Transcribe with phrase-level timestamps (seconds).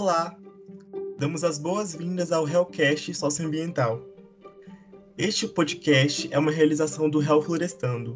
[0.00, 0.34] Olá!
[1.18, 4.00] Damos as boas-vindas ao Hellcast Socioambiental.
[5.18, 8.14] Este podcast é uma realização do Hell Florestando,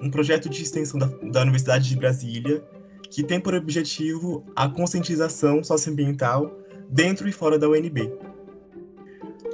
[0.00, 2.64] um projeto de extensão da, da Universidade de Brasília
[3.10, 6.50] que tem por objetivo a conscientização socioambiental
[6.88, 8.10] dentro e fora da UNB.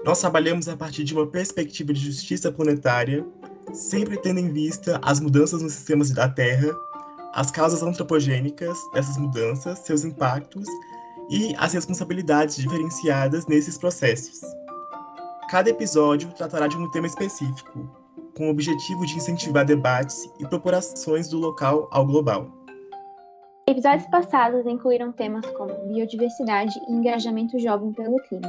[0.05, 3.27] Nós trabalhamos a partir de uma perspectiva de justiça planetária,
[3.73, 6.73] sempre tendo em vista as mudanças nos sistemas da Terra,
[7.34, 10.69] as causas antropogênicas dessas mudanças, seus impactos
[11.30, 14.41] e as responsabilidades diferenciadas nesses processos.
[15.48, 17.89] Cada episódio tratará de um tema específico,
[18.37, 22.47] com o objetivo de incentivar debates e propor ações do local ao global.
[23.69, 28.48] Episódios passados incluíram temas como biodiversidade e engajamento jovem pelo clima.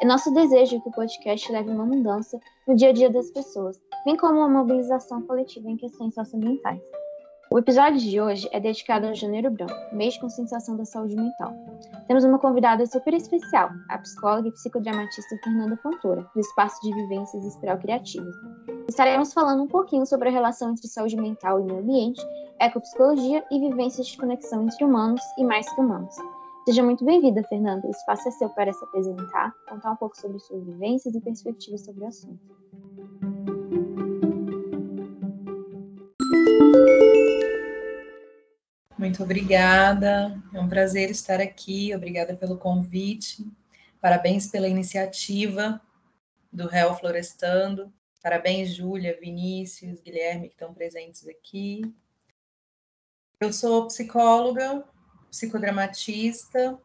[0.00, 3.80] É nosso desejo que o podcast leve uma mudança no dia a dia das pessoas,
[4.04, 6.80] bem como uma mobilização coletiva em questões socioambientais.
[7.52, 11.52] O episódio de hoje é dedicado ao Janeiro Branco, mês de conscientização da saúde mental.
[12.06, 17.44] Temos uma convidada super especial, a psicóloga e psicodramatista Fernanda Fontoura, do Espaço de Vivências
[17.44, 18.30] Espiral Criativa.
[18.88, 22.24] Estaremos falando um pouquinho sobre a relação entre saúde mental e meio ambiente,
[22.60, 26.14] ecopsicologia e vivências de conexão entre humanos e mais que humanos.
[26.66, 27.84] Seja muito bem-vinda, Fernanda.
[27.84, 31.84] O espaço é seu para se apresentar, contar um pouco sobre suas vivências e perspectivas
[31.84, 32.60] sobre o assunto.
[39.00, 40.38] Muito obrigada.
[40.52, 41.94] É um prazer estar aqui.
[41.94, 43.50] Obrigada pelo convite.
[43.98, 45.80] Parabéns pela iniciativa
[46.52, 47.90] do Réu Florestando.
[48.22, 51.80] Parabéns, Júlia, Vinícius, Guilherme, que estão presentes aqui.
[53.40, 54.84] Eu sou psicóloga,
[55.30, 56.78] psicodramatista.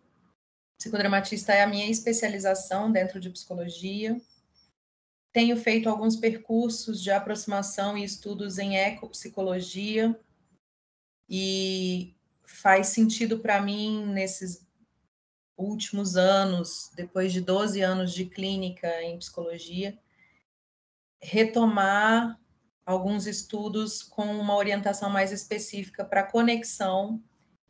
[0.78, 4.16] Psicodramatista é a minha especialização dentro de psicologia.
[5.34, 10.18] Tenho feito alguns percursos de aproximação e estudos em ecopsicologia,
[11.30, 14.66] e faz sentido para mim nesses
[15.58, 19.98] últimos anos, depois de 12 anos de clínica em psicologia,
[21.22, 22.40] retomar
[22.86, 27.22] alguns estudos com uma orientação mais específica para conexão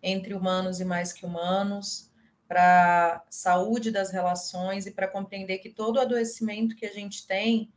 [0.03, 2.11] entre humanos e mais que humanos,
[2.47, 7.71] para saúde das relações e para compreender que todo adoecimento que a gente tem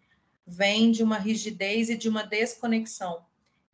[0.46, 3.27] vem de uma rigidez e de uma desconexão.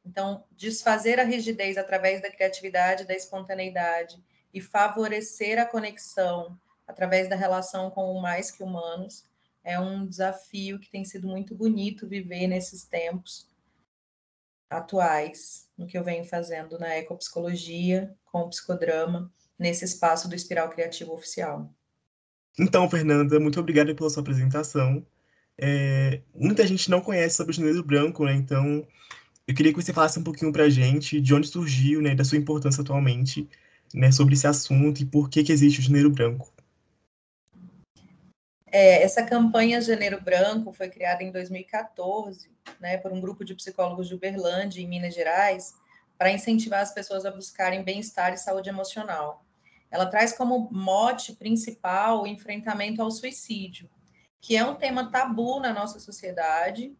[0.04, 4.22] Então, desfazer a rigidez através da criatividade, da espontaneidade
[4.52, 9.24] e favorecer a conexão através da relação com o mais que humanos
[9.64, 13.48] é um desafio que tem sido muito bonito viver nesses tempos
[14.68, 20.68] atuais, no que eu venho fazendo na ecopsicologia, com o psicodrama, nesse espaço do Espiral
[20.68, 21.72] Criativo Oficial.
[22.58, 25.04] Então, Fernanda, muito obrigada pela sua apresentação.
[25.56, 28.34] É, muita gente não conhece sobre o Janeiro Branco, né?
[28.34, 28.86] Então,
[29.46, 32.24] eu queria que você falasse um pouquinho para a gente de onde surgiu, né, da
[32.24, 33.48] sua importância atualmente,
[33.92, 36.52] né, sobre esse assunto e por que, que existe o Janeiro Branco.
[38.66, 42.50] É, essa campanha Janeiro Branco foi criada em 2014,
[42.80, 45.74] né, por um grupo de psicólogos de Uberlândia, em Minas Gerais,
[46.18, 49.44] para incentivar as pessoas a buscarem bem-estar e saúde emocional.
[49.90, 53.88] Ela traz como mote principal o enfrentamento ao suicídio,
[54.40, 56.92] que é um tema tabu na nossa sociedade,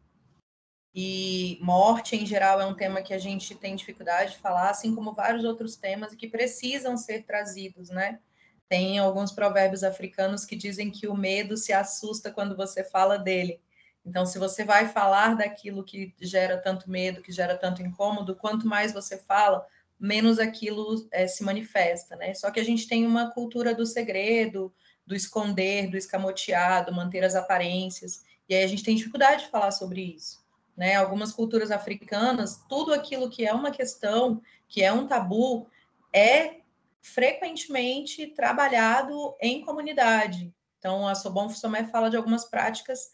[0.95, 4.95] e morte, em geral, é um tema que a gente tem dificuldade de falar, assim
[4.95, 8.21] como vários outros temas que precisam ser trazidos, né?
[8.69, 13.61] Tem alguns provérbios africanos que dizem que o medo se assusta quando você fala dele.
[14.07, 18.65] Então, se você vai falar daquilo que gera tanto medo, que gera tanto incômodo, quanto
[18.65, 19.67] mais você fala,
[19.99, 22.35] menos aquilo é, se manifesta, né?
[22.35, 24.73] Só que a gente tem uma cultura do segredo,
[25.05, 29.73] do esconder, do escamoteado, manter as aparências, e aí a gente tem dificuldade de falar
[29.73, 30.44] sobre isso
[30.77, 30.97] né?
[30.97, 35.69] Algumas culturas africanas, tudo aquilo que é uma questão, que é um tabu,
[36.13, 36.61] é
[37.01, 40.55] frequentemente trabalhado em comunidade.
[40.79, 43.11] Então, a Sobon Fussomé fala de algumas práticas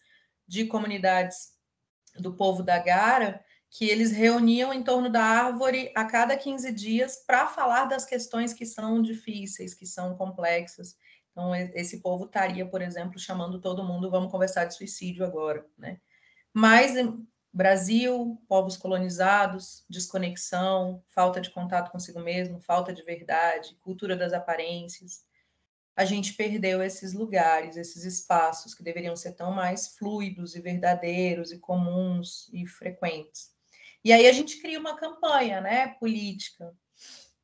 [0.47, 1.57] de comunidades
[2.19, 7.23] do povo da Gara, que eles reuniam em torno da árvore a cada 15 dias
[7.25, 10.97] para falar das questões que são difíceis, que são complexas.
[11.31, 16.01] Então, esse povo estaria, por exemplo, chamando todo mundo, vamos conversar de suicídio agora, né?
[16.53, 16.95] Mas
[17.53, 25.25] Brasil, povos colonizados, desconexão, falta de contato consigo mesmo, falta de verdade, cultura das aparências.
[25.97, 31.51] A gente perdeu esses lugares, esses espaços que deveriam ser tão mais fluidos e verdadeiros
[31.51, 33.51] e comuns e frequentes.
[34.05, 36.73] E aí a gente cria uma campanha, né, política,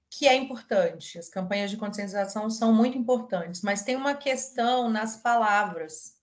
[0.08, 1.18] que é importante.
[1.18, 6.14] As campanhas de conscientização são muito importantes, mas tem uma questão nas palavras.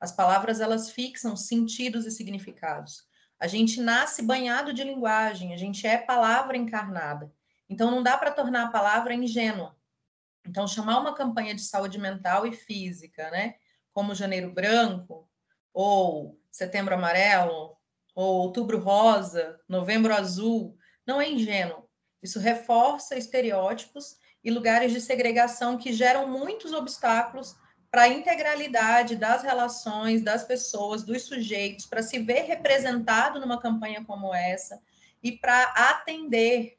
[0.00, 3.07] As palavras elas fixam sentidos e significados.
[3.38, 7.32] A gente nasce banhado de linguagem, a gente é palavra encarnada.
[7.68, 9.76] Então não dá para tornar a palavra ingênua.
[10.46, 13.56] Então, chamar uma campanha de saúde mental e física, né,
[13.92, 15.28] como Janeiro Branco,
[15.74, 17.76] ou Setembro Amarelo,
[18.14, 20.76] ou Outubro Rosa, Novembro Azul,
[21.06, 21.88] não é ingênuo.
[22.22, 27.54] Isso reforça estereótipos e lugares de segregação que geram muitos obstáculos
[27.90, 34.04] para a integralidade das relações, das pessoas, dos sujeitos, para se ver representado numa campanha
[34.04, 34.80] como essa
[35.22, 36.78] e para atender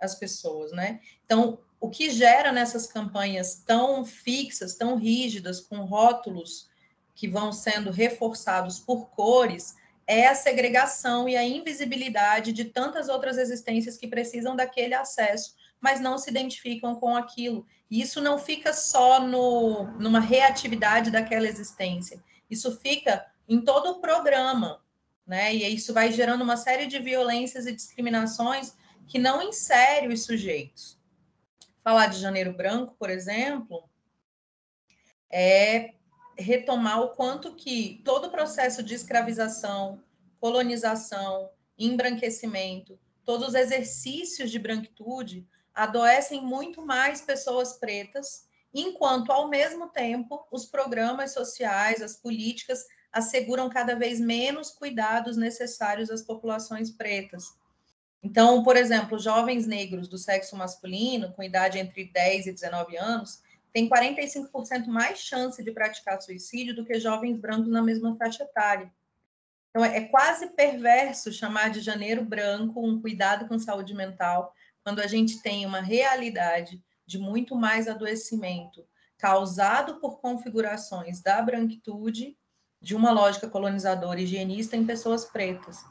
[0.00, 1.00] as pessoas, né?
[1.24, 6.68] Então, o que gera nessas campanhas tão fixas, tão rígidas, com rótulos
[7.14, 9.76] que vão sendo reforçados por cores,
[10.06, 16.00] é a segregação e a invisibilidade de tantas outras existências que precisam daquele acesso, mas
[16.00, 17.66] não se identificam com aquilo.
[17.90, 24.00] E isso não fica só no, numa reatividade daquela existência, isso fica em todo o
[24.00, 24.82] programa,
[25.26, 25.54] né?
[25.54, 28.74] E isso vai gerando uma série de violências e discriminações
[29.06, 30.98] que não insere os sujeitos.
[31.82, 33.88] Falar de Janeiro Branco, por exemplo,
[35.30, 35.94] é
[36.36, 40.02] retomar o quanto que todo o processo de escravização,
[40.38, 45.46] colonização, embranquecimento, todos os exercícios de branquitude
[45.78, 53.70] adoecem muito mais pessoas pretas, enquanto, ao mesmo tempo, os programas sociais, as políticas asseguram
[53.70, 57.56] cada vez menos cuidados necessários às populações pretas.
[58.20, 63.40] Então, por exemplo, jovens negros do sexo masculino, com idade entre 10 e 19 anos,
[63.72, 68.92] têm 45% mais chance de praticar suicídio do que jovens brancos na mesma faixa etária.
[69.70, 74.52] Então, é quase perverso chamar de janeiro branco um cuidado com saúde mental,
[74.88, 78.88] quando a gente tem uma realidade de muito mais adoecimento
[79.18, 82.38] causado por configurações da branquitude
[82.80, 85.84] de uma lógica colonizadora higienista em pessoas pretas.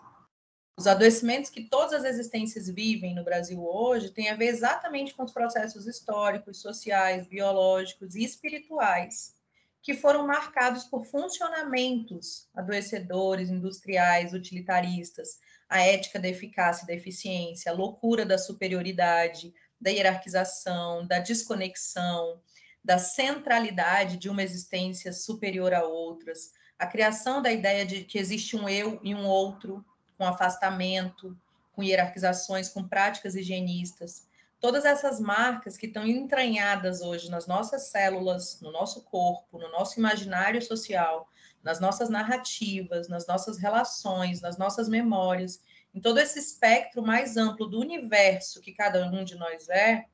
[0.75, 5.25] Os adoecimentos que todas as existências vivem no Brasil hoje têm a ver exatamente com
[5.25, 9.35] os processos históricos, sociais, biológicos e espirituais
[9.83, 17.71] que foram marcados por funcionamentos adoecedores, industriais, utilitaristas, a ética da eficácia e da eficiência,
[17.71, 22.41] a loucura da superioridade, da hierarquização, da desconexão,
[22.83, 28.55] da centralidade de uma existência superior a outras, a criação da ideia de que existe
[28.55, 29.83] um eu e um outro,
[30.17, 31.37] com afastamento,
[31.73, 34.27] com hierarquizações, com práticas higienistas.
[34.59, 39.99] Todas essas marcas que estão entranhadas hoje nas nossas células, no nosso corpo, no nosso
[39.99, 41.29] imaginário social,
[41.67, 45.59] nas nossas narrativas, nas nossas relações, nas nossas memórias,
[45.93, 50.05] em todo esse espectro mais amplo do universo que cada um de nós é,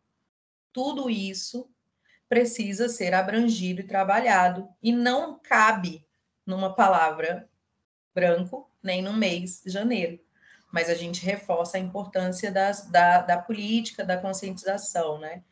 [0.71, 1.69] tudo isso
[2.27, 6.03] precisa ser abrangido e trabalhado e não cabe
[6.43, 7.47] numa palavra
[8.15, 10.19] branco, nem no mês de janeiro.
[10.71, 15.43] Mas a gente reforça a importância das, da, da política, da conscientização, né?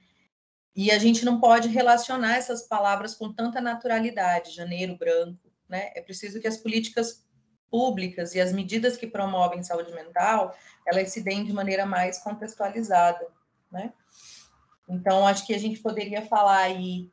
[0.75, 5.91] E a gente não pode relacionar essas palavras com tanta naturalidade, janeiro branco, né?
[5.95, 7.25] É preciso que as políticas
[7.71, 13.25] públicas e as medidas que promovem saúde mental, elas se deem de maneira mais contextualizada,
[13.71, 13.94] né?
[14.88, 17.09] Então, acho que a gente poderia falar aí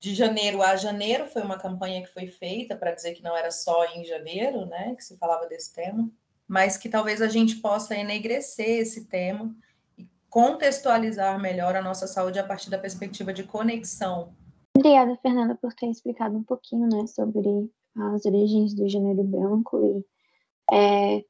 [0.00, 3.50] de janeiro a janeiro foi uma campanha que foi feita para dizer que não era
[3.50, 6.10] só em janeiro, né, que se falava desse tema,
[6.48, 9.54] mas que talvez a gente possa enegrecer esse tema
[9.98, 14.34] e contextualizar melhor a nossa saúde a partir da perspectiva de conexão.
[14.80, 20.74] Obrigada, Fernanda, por ter explicado um pouquinho, né, sobre as origens do janeiro branco e
[20.74, 21.22] é,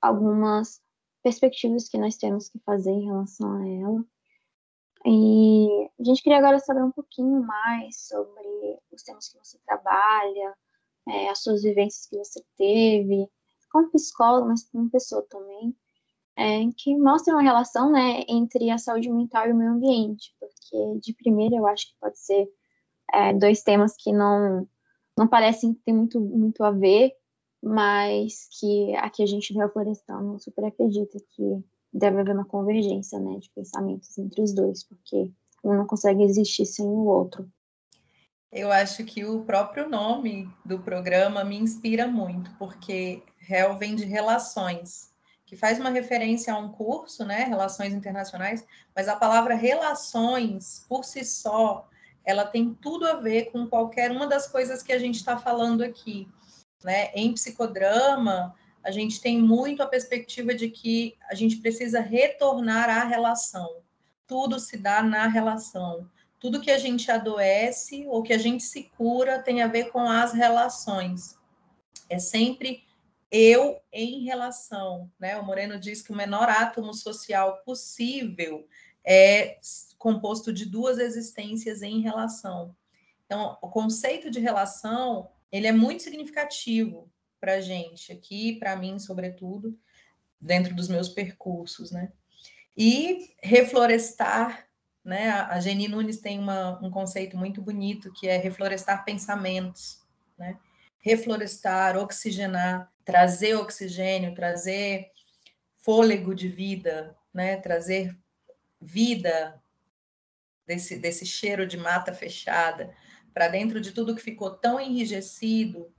[0.00, 0.80] algumas
[1.20, 4.04] perspectivas que nós temos que fazer em relação a ela.
[5.04, 10.54] E a gente queria agora saber um pouquinho mais sobre os temas que você trabalha,
[11.08, 13.28] é, as suas vivências que você teve,
[13.72, 15.76] como psicóloga, mas como pessoa também,
[16.36, 21.00] é, que mostram a relação né, entre a saúde mental e o meio ambiente, porque
[21.00, 22.48] de primeira eu acho que pode ser
[23.12, 24.66] é, dois temas que não,
[25.16, 27.14] não parecem ter muito, muito a ver,
[27.62, 33.38] mas que aqui a gente no Florestano super acredita que deve haver uma convergência né,
[33.38, 35.30] de pensamentos entre os dois, porque
[35.62, 37.48] um não consegue existir sem o outro.
[38.50, 44.04] Eu acho que o próprio nome do programa me inspira muito, porque réu vem de
[44.04, 45.10] relações,
[45.46, 51.04] que faz uma referência a um curso, né, Relações Internacionais, mas a palavra relações, por
[51.04, 51.88] si só,
[52.24, 55.82] ela tem tudo a ver com qualquer uma das coisas que a gente está falando
[55.82, 56.28] aqui.
[56.84, 57.10] Né?
[57.14, 63.04] Em psicodrama, a gente tem muito a perspectiva de que a gente precisa retornar à
[63.04, 63.76] relação.
[64.26, 66.08] Tudo se dá na relação.
[66.38, 70.00] Tudo que a gente adoece ou que a gente se cura tem a ver com
[70.00, 71.38] as relações.
[72.08, 72.82] É sempre
[73.30, 75.38] eu em relação, né?
[75.38, 78.66] O Moreno diz que o menor átomo social possível
[79.04, 79.58] é
[80.02, 82.74] composto de duas existências em relação.
[83.24, 87.08] Então, o conceito de relação, ele é muito significativo
[87.40, 89.78] para a gente aqui, para mim, sobretudo,
[90.40, 92.12] dentro dos meus percursos, né?
[92.76, 94.66] E reflorestar,
[95.04, 95.30] né?
[95.30, 100.00] A Geni Nunes tem uma, um conceito muito bonito que é reflorestar pensamentos,
[100.36, 100.58] né?
[100.98, 105.12] Reflorestar, oxigenar, trazer oxigênio, trazer
[105.76, 107.56] fôlego de vida, né?
[107.56, 108.18] Trazer
[108.80, 109.61] vida
[110.66, 112.94] desse, desse cheiro de mata fechada
[113.32, 115.92] para dentro de tudo que ficou tão enrijecido,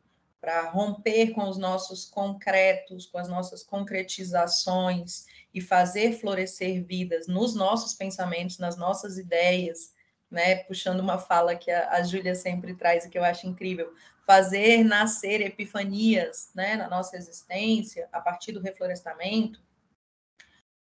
[0.43, 7.55] para romper com os nossos concretos, com as nossas concretizações e fazer florescer vidas nos
[7.55, 9.93] nossos pensamentos, nas nossas ideias,
[10.29, 10.55] né?
[10.65, 13.93] Puxando uma fala que a, a Júlia sempre traz e que eu acho incrível,
[14.27, 19.63] fazer nascer epifanias, né, na nossa existência a partir do reflorestamento,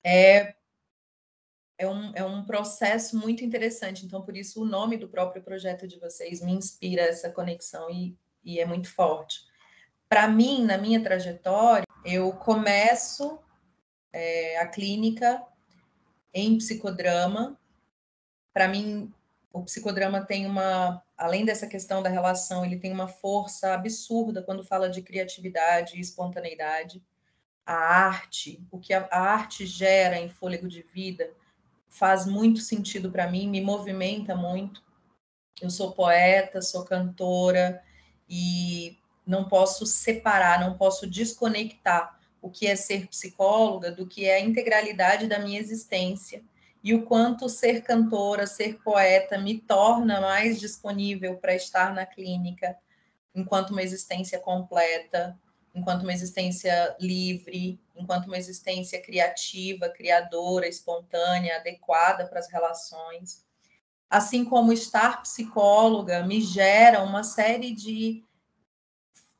[0.03, 0.55] é
[1.77, 4.05] é um, é um processo muito interessante.
[4.05, 8.17] Então, por isso, o nome do próprio projeto de vocês me inspira essa conexão e,
[8.43, 9.41] e é muito forte.
[10.07, 13.39] Para mim, na minha trajetória, eu começo
[14.11, 15.43] é, a clínica
[16.33, 17.59] em psicodrama.
[18.53, 19.11] Para mim,
[19.51, 24.63] o psicodrama tem uma, além dessa questão da relação, ele tem uma força absurda quando
[24.63, 27.03] fala de criatividade e espontaneidade.
[27.65, 31.31] A arte, o que a, a arte gera em fôlego de vida,
[31.93, 34.83] faz muito sentido para mim, me movimenta muito.
[35.61, 37.81] Eu sou poeta, sou cantora
[38.27, 44.35] e não posso separar, não posso desconectar o que é ser psicóloga do que é
[44.35, 46.43] a integralidade da minha existência
[46.83, 52.75] e o quanto ser cantora, ser poeta me torna mais disponível para estar na clínica
[53.33, 55.39] enquanto uma existência completa,
[55.73, 63.45] enquanto uma existência livre, enquanto uma existência criativa, criadora, espontânea, adequada para as relações.
[64.09, 68.23] Assim como estar psicóloga me gera uma série de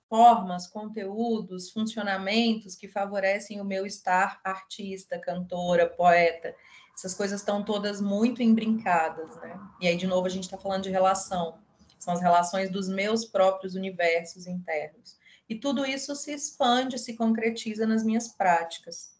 [0.09, 6.55] formas, conteúdos, funcionamentos que favorecem o meu estar artista, cantora, poeta.
[6.95, 9.59] Essas coisas estão todas muito embrincadas, né?
[9.81, 11.57] E aí, de novo, a gente está falando de relação.
[11.97, 15.17] São as relações dos meus próprios universos internos.
[15.47, 19.13] E tudo isso se expande, se concretiza nas minhas práticas.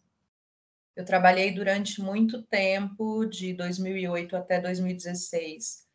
[0.96, 5.86] Eu trabalhei durante muito tempo, de 2008 até 2016,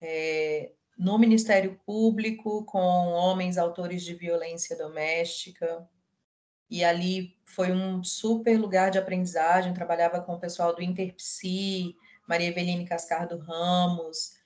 [0.00, 5.88] é, no Ministério Público, com homens autores de violência doméstica.
[6.70, 9.70] E ali foi um super lugar de aprendizagem.
[9.70, 11.96] Eu trabalhava com o pessoal do Interpsi,
[12.28, 14.36] Maria Eveline Cascardo Ramos,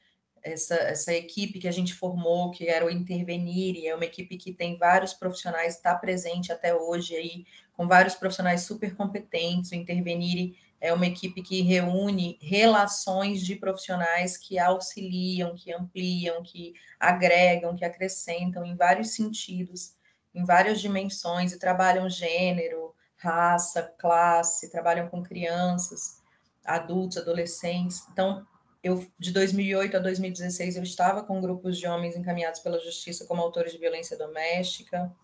[0.43, 4.53] essa, essa equipe que a gente formou, que era o Intervenir, é uma equipe que
[4.53, 9.71] tem vários profissionais, está presente até hoje aí, com vários profissionais super competentes.
[9.71, 16.75] O Intervenir é uma equipe que reúne relações de profissionais que auxiliam, que ampliam, que
[16.99, 19.95] agregam, que acrescentam em vários sentidos,
[20.35, 26.23] em várias dimensões, e trabalham gênero, raça, classe, trabalham com crianças,
[26.65, 28.07] adultos, adolescentes.
[28.13, 28.47] Então,
[28.89, 33.43] eu de 2008 a 2016 eu estava com grupos de homens encaminhados pela justiça como
[33.43, 35.15] autores de violência doméstica.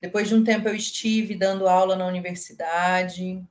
[0.00, 3.44] Depois de um tempo eu estive dando aula na universidade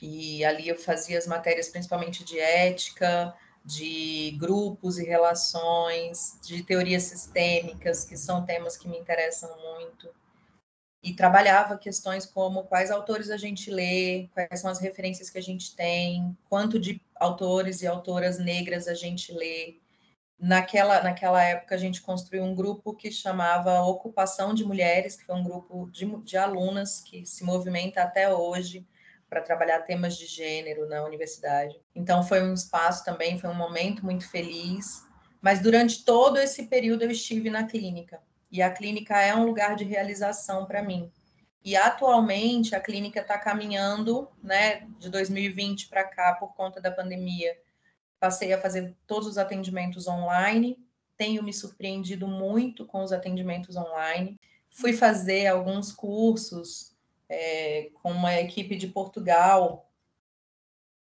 [0.00, 3.34] e ali eu fazia as matérias principalmente de ética,
[3.64, 10.14] de grupos e relações, de teorias sistêmicas, que são temas que me interessam muito
[11.02, 15.42] e trabalhava questões como quais autores a gente lê, quais são as referências que a
[15.42, 19.80] gente tem, quanto de autores e autoras negras a gente lê.
[20.38, 25.34] Naquela, naquela época, a gente construiu um grupo que chamava Ocupação de Mulheres, que foi
[25.34, 28.86] um grupo de, de alunas que se movimenta até hoje
[29.28, 31.80] para trabalhar temas de gênero na universidade.
[31.94, 35.06] Então, foi um espaço também, foi um momento muito feliz.
[35.40, 38.20] Mas durante todo esse período eu estive na clínica.
[38.50, 41.10] E a clínica é um lugar de realização para mim.
[41.66, 47.58] E atualmente a clínica está caminhando, né, de 2020 para cá, por conta da pandemia.
[48.20, 50.78] Passei a fazer todos os atendimentos online,
[51.16, 54.38] tenho me surpreendido muito com os atendimentos online.
[54.70, 56.94] Fui fazer alguns cursos
[57.28, 59.90] é, com uma equipe de Portugal,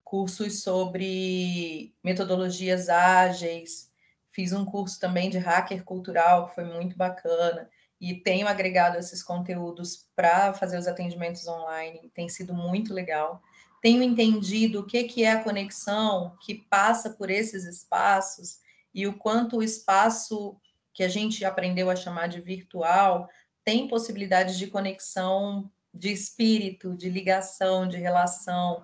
[0.04, 3.90] cursos sobre metodologias ágeis,
[4.32, 7.70] Fiz um curso também de hacker cultural, que foi muito bacana,
[8.02, 13.44] e tenho agregado esses conteúdos para fazer os atendimentos online, tem sido muito legal.
[13.80, 18.60] Tenho entendido o que, que é a conexão que passa por esses espaços
[18.92, 20.58] e o quanto o espaço
[20.94, 23.30] que a gente aprendeu a chamar de virtual
[23.64, 28.84] tem possibilidades de conexão de espírito, de ligação, de relação.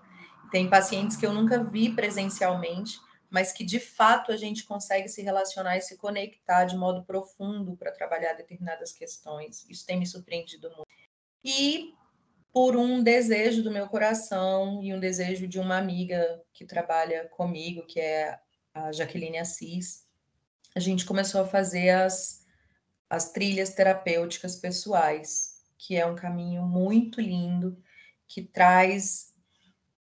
[0.51, 5.21] Tem pacientes que eu nunca vi presencialmente, mas que de fato a gente consegue se
[5.21, 9.65] relacionar e se conectar de modo profundo para trabalhar determinadas questões.
[9.69, 10.87] Isso tem me surpreendido muito.
[11.43, 11.93] E
[12.53, 17.85] por um desejo do meu coração e um desejo de uma amiga que trabalha comigo,
[17.85, 18.39] que é
[18.73, 20.07] a Jaqueline Assis,
[20.75, 22.45] a gente começou a fazer as,
[23.09, 27.77] as trilhas terapêuticas pessoais, que é um caminho muito lindo,
[28.27, 29.26] que traz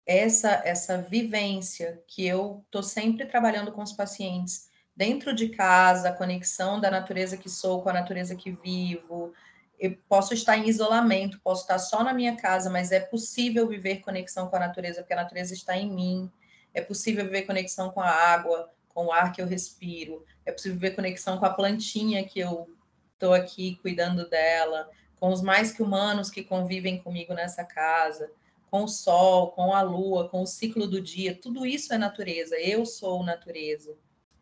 [0.05, 6.13] essa essa vivência que eu estou sempre trabalhando com os pacientes dentro de casa, a
[6.13, 9.33] conexão da natureza que sou com a natureza que vivo.
[9.79, 14.01] Eu posso estar em isolamento, posso estar só na minha casa, mas é possível viver
[14.01, 16.31] conexão com a natureza, porque a natureza está em mim.
[16.73, 20.23] É possível viver conexão com a água, com o ar que eu respiro.
[20.45, 22.69] É possível viver conexão com a plantinha que eu
[23.13, 28.29] estou aqui cuidando dela, com os mais que humanos que convivem comigo nessa casa
[28.73, 32.59] com o sol, com a lua, com o ciclo do dia, tudo isso é natureza.
[32.59, 33.95] Eu sou natureza.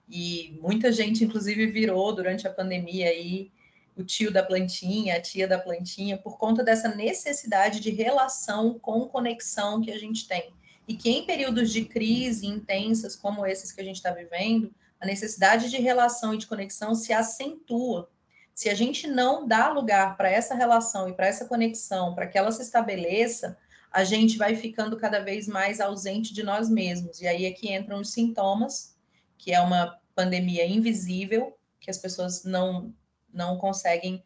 [0.08, 3.52] E muita gente, inclusive, virou durante a pandemia aí
[3.94, 9.06] o tio da plantinha, a tia da plantinha, por conta dessa necessidade de relação com
[9.06, 10.54] conexão que a gente tem.
[10.88, 15.06] E que em períodos de crise intensas como esses que a gente está vivendo, a
[15.06, 18.10] necessidade de relação e de conexão se acentua.
[18.56, 22.38] Se a gente não dá lugar para essa relação e para essa conexão, para que
[22.38, 23.58] ela se estabeleça,
[23.92, 27.22] a gente vai ficando cada vez mais ausente de nós mesmos.
[27.22, 28.96] E aí é que entram os sintomas,
[29.38, 32.94] que é uma pandemia invisível, que as pessoas não,
[33.34, 34.24] não conseguem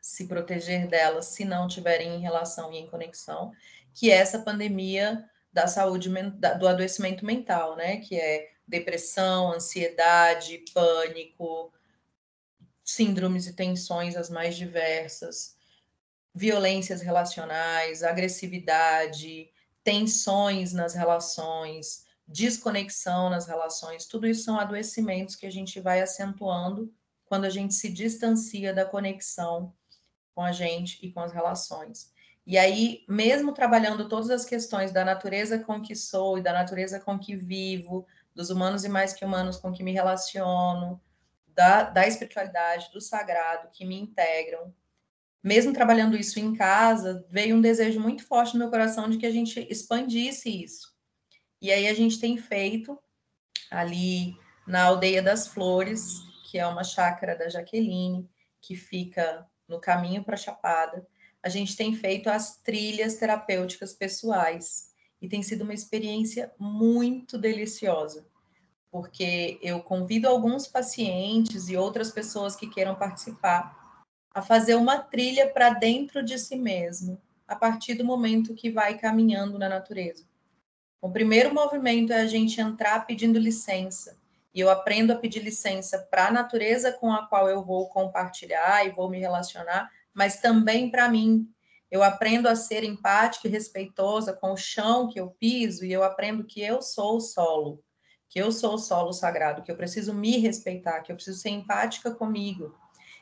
[0.00, 3.52] se proteger dela se não tiverem em relação e em conexão,
[3.92, 6.10] que é essa pandemia da saúde
[6.58, 7.96] do adoecimento mental, né?
[7.98, 11.72] Que é depressão, ansiedade, pânico,
[12.84, 15.53] síndromes e tensões as mais diversas,
[16.34, 19.50] violências relacionais, agressividade,
[19.84, 26.92] tensões nas relações, desconexão nas relações, tudo isso são adoecimentos que a gente vai acentuando
[27.26, 29.72] quando a gente se distancia da conexão
[30.34, 32.12] com a gente e com as relações.
[32.46, 37.00] E aí, mesmo trabalhando todas as questões da natureza com que sou e da natureza
[37.00, 41.00] com que vivo, dos humanos e mais que humanos com que me relaciono,
[41.48, 44.74] da, da espiritualidade, do sagrado, que me integram,
[45.44, 49.26] mesmo trabalhando isso em casa, veio um desejo muito forte no meu coração de que
[49.26, 50.94] a gente expandisse isso.
[51.60, 52.98] E aí a gente tem feito
[53.70, 54.34] ali
[54.66, 58.26] na Aldeia das Flores, que é uma chácara da Jaqueline,
[58.58, 61.06] que fica no caminho para Chapada,
[61.42, 64.94] a gente tem feito as trilhas terapêuticas pessoais.
[65.20, 68.26] E tem sido uma experiência muito deliciosa,
[68.90, 73.83] porque eu convido alguns pacientes e outras pessoas que queiram participar
[74.34, 78.98] a fazer uma trilha para dentro de si mesmo, a partir do momento que vai
[78.98, 80.24] caminhando na natureza.
[81.00, 84.18] O primeiro movimento é a gente entrar pedindo licença.
[84.52, 88.84] E eu aprendo a pedir licença para a natureza com a qual eu vou compartilhar
[88.86, 91.48] e vou me relacionar, mas também para mim.
[91.90, 96.02] Eu aprendo a ser empática e respeitosa com o chão que eu piso e eu
[96.02, 97.80] aprendo que eu sou o solo,
[98.28, 101.50] que eu sou o solo sagrado, que eu preciso me respeitar, que eu preciso ser
[101.50, 102.74] empática comigo,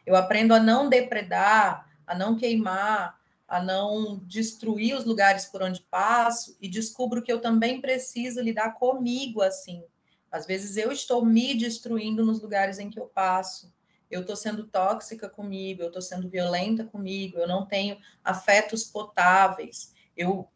[0.05, 5.83] eu aprendo a não depredar, a não queimar, a não destruir os lugares por onde
[5.83, 9.85] passo e descubro que eu também preciso lidar comigo assim.
[10.31, 13.71] Às vezes eu estou me destruindo nos lugares em que eu passo.
[14.11, 19.95] Eu estou sendo tóxica comigo, eu estou sendo violenta comigo, eu não tenho afetos potáveis.
[20.17, 20.49] Eu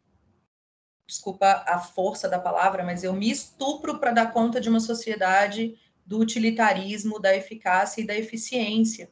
[1.07, 5.75] desculpa a força da palavra, mas eu me estupro para dar conta de uma sociedade
[6.05, 9.09] do utilitarismo, da eficácia e da eficiência.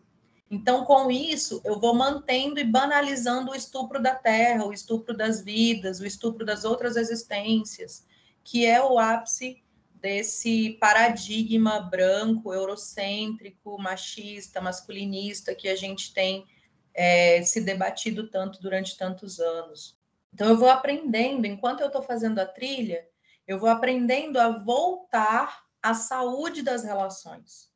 [0.50, 5.42] Então, com isso, eu vou mantendo e banalizando o estupro da terra, o estupro das
[5.42, 8.06] vidas, o estupro das outras existências,
[8.44, 9.64] que é o ápice
[9.96, 16.46] desse paradigma branco, eurocêntrico, machista, masculinista que a gente tem
[16.94, 19.98] é, se debatido tanto durante tantos anos.
[20.32, 23.08] Então, eu vou aprendendo, enquanto eu estou fazendo a trilha,
[23.48, 27.74] eu vou aprendendo a voltar à saúde das relações.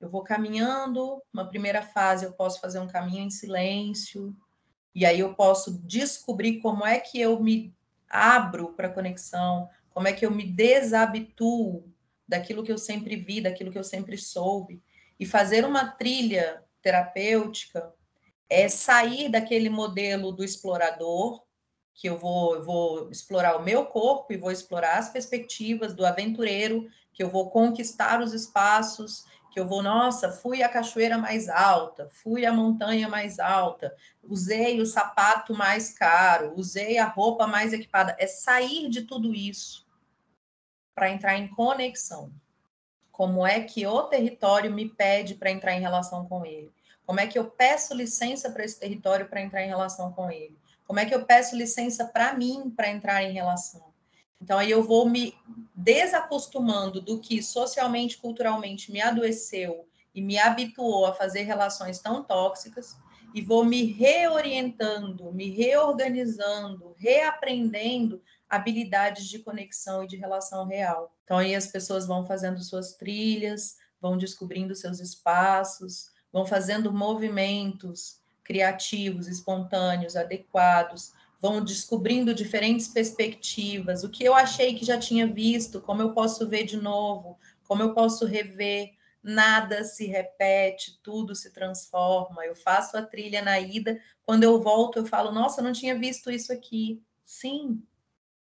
[0.00, 4.36] Eu vou caminhando, uma primeira fase eu posso fazer um caminho em silêncio,
[4.94, 7.74] e aí eu posso descobrir como é que eu me
[8.08, 11.90] abro para a conexão, como é que eu me desabituo
[12.28, 14.82] daquilo que eu sempre vi, daquilo que eu sempre soube,
[15.18, 17.92] e fazer uma trilha terapêutica
[18.48, 21.42] é sair daquele modelo do explorador,
[21.94, 26.04] que eu vou, eu vou explorar o meu corpo e vou explorar as perspectivas do
[26.04, 29.24] aventureiro, que eu vou conquistar os espaços
[29.56, 34.82] que eu vou, nossa, fui a cachoeira mais alta, fui a montanha mais alta, usei
[34.82, 38.14] o sapato mais caro, usei a roupa mais equipada.
[38.18, 39.86] É sair de tudo isso
[40.94, 42.30] para entrar em conexão.
[43.10, 46.70] Como é que o território me pede para entrar em relação com ele?
[47.06, 50.58] Como é que eu peço licença para esse território para entrar em relação com ele?
[50.86, 53.95] Como é que eu peço licença para mim para entrar em relação?
[54.40, 55.34] Então, aí eu vou me
[55.74, 62.96] desacostumando do que socialmente, culturalmente me adoeceu e me habituou a fazer relações tão tóxicas
[63.34, 71.14] e vou me reorientando, me reorganizando, reaprendendo habilidades de conexão e de relação real.
[71.24, 78.20] Então, aí as pessoas vão fazendo suas trilhas, vão descobrindo seus espaços, vão fazendo movimentos
[78.44, 85.80] criativos, espontâneos, adequados, vão descobrindo diferentes perspectivas, o que eu achei que já tinha visto,
[85.80, 88.94] como eu posso ver de novo, como eu posso rever.
[89.22, 92.46] Nada se repete, tudo se transforma.
[92.46, 95.98] Eu faço a trilha na ida, quando eu volto, eu falo: Nossa, eu não tinha
[95.98, 97.02] visto isso aqui.
[97.24, 97.82] Sim,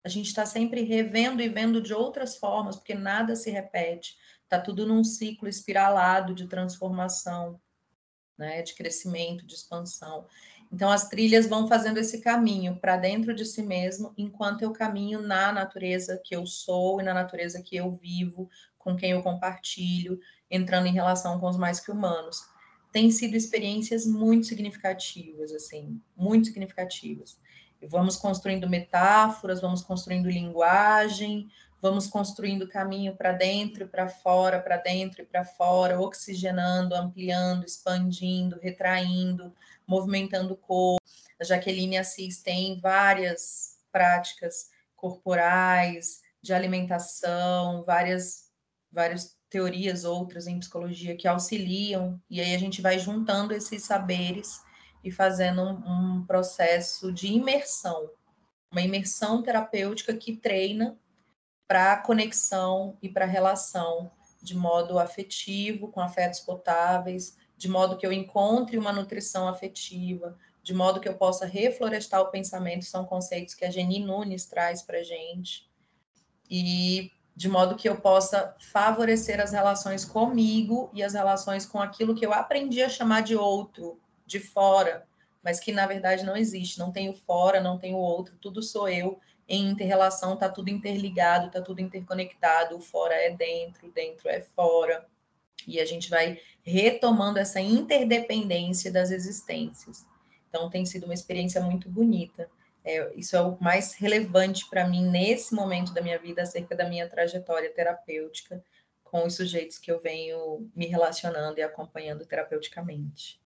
[0.03, 4.17] a gente está sempre revendo e vendo de outras formas, porque nada se repete.
[4.43, 7.59] Está tudo num ciclo espiralado de transformação,
[8.37, 10.25] né, de crescimento, de expansão.
[10.71, 15.21] Então, as trilhas vão fazendo esse caminho para dentro de si mesmo, enquanto eu caminho
[15.21, 20.19] na natureza que eu sou e na natureza que eu vivo, com quem eu compartilho,
[20.49, 22.41] entrando em relação com os mais que humanos.
[22.91, 27.39] Tem sido experiências muito significativas, assim, muito significativas.
[27.87, 31.47] Vamos construindo metáforas, vamos construindo linguagem,
[31.81, 37.65] vamos construindo caminho para dentro e para fora, para dentro e para fora, oxigenando, ampliando,
[37.65, 39.53] expandindo, retraindo,
[39.87, 41.03] movimentando o corpo.
[41.39, 48.49] A Jaqueline Assis tem várias práticas corporais, de alimentação, várias,
[48.91, 54.61] várias teorias outras em psicologia que auxiliam, e aí a gente vai juntando esses saberes
[55.03, 58.09] e fazendo um, um processo de imersão,
[58.71, 60.97] uma imersão terapêutica que treina
[61.69, 68.11] para conexão e para relação de modo afetivo, com afetos potáveis, de modo que eu
[68.11, 73.63] encontre uma nutrição afetiva, de modo que eu possa reflorestar o pensamento, são conceitos que
[73.63, 75.69] a Geni Nunes traz para gente,
[76.49, 82.15] e de modo que eu possa favorecer as relações comigo e as relações com aquilo
[82.15, 85.07] que eu aprendi a chamar de outro, de fora,
[85.43, 89.19] mas que na verdade não existe, não tenho fora, não tenho outro, tudo sou eu,
[89.49, 95.05] em interrelação, tá tudo interligado, tá tudo interconectado, fora é dentro, dentro é fora.
[95.67, 100.05] E a gente vai retomando essa interdependência das existências.
[100.47, 102.49] Então, tem sido uma experiência muito bonita.
[102.85, 106.87] É, isso é o mais relevante para mim nesse momento da minha vida, acerca da
[106.87, 108.63] minha trajetória terapêutica
[109.03, 113.41] com os sujeitos que eu venho me relacionando e acompanhando terapeuticamente.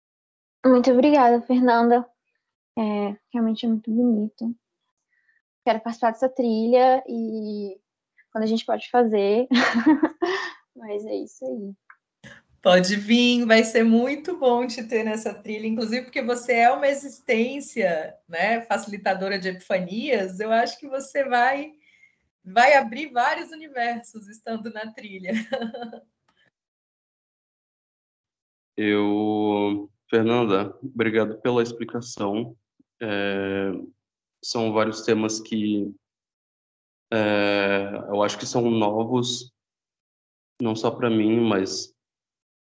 [0.65, 2.07] Muito obrigada, Fernanda.
[2.77, 4.55] É, realmente é muito bonito.
[5.69, 7.79] Quero participar dessa trilha e
[8.33, 9.47] quando a gente pode fazer.
[10.75, 11.75] Mas é isso aí.
[12.63, 16.89] Pode vir, vai ser muito bom te ter nessa trilha, inclusive porque você é uma
[16.89, 20.41] existência, né, facilitadora de epifanias.
[20.41, 21.75] Eu acho que você vai
[22.43, 25.33] vai abrir vários universos estando na trilha.
[28.75, 32.57] Eu, Fernanda, obrigado pela explicação.
[33.03, 33.71] É,
[34.43, 35.95] são vários temas que
[37.13, 39.53] é, eu acho que são novos,
[40.61, 41.95] não só para mim, mas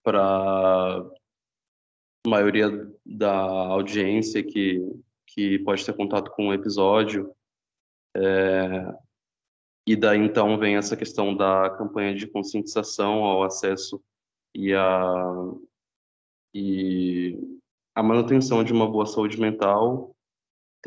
[0.03, 2.69] para a maioria
[3.05, 4.81] da audiência que,
[5.27, 7.35] que pode ter contato com o episódio.
[8.17, 8.87] É,
[9.87, 14.03] e daí então vem essa questão da campanha de conscientização ao acesso
[14.55, 15.33] e a,
[16.55, 17.38] e
[17.95, 20.14] a manutenção de uma boa saúde mental.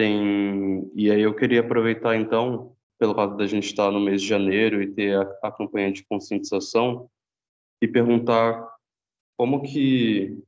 [0.01, 4.27] Tem, e aí eu queria aproveitar então, pelo fato da gente estar no mês de
[4.27, 7.07] janeiro e ter a, a campanha de conscientização,
[7.79, 8.67] e perguntar
[9.37, 10.43] como que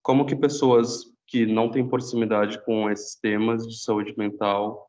[0.00, 4.88] como que pessoas que não têm proximidade com esses temas de saúde mental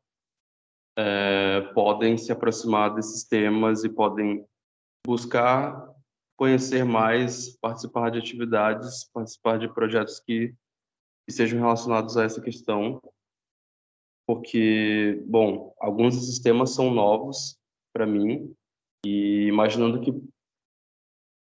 [0.96, 4.46] é, podem se aproximar desses temas e podem
[5.04, 5.84] buscar
[6.36, 10.54] conhecer mais, participar de atividades, participar de projetos que,
[11.26, 13.02] que sejam relacionados a essa questão,
[14.28, 17.58] porque, bom, alguns desses temas são novos
[17.94, 18.54] para mim
[19.02, 20.12] e imaginando que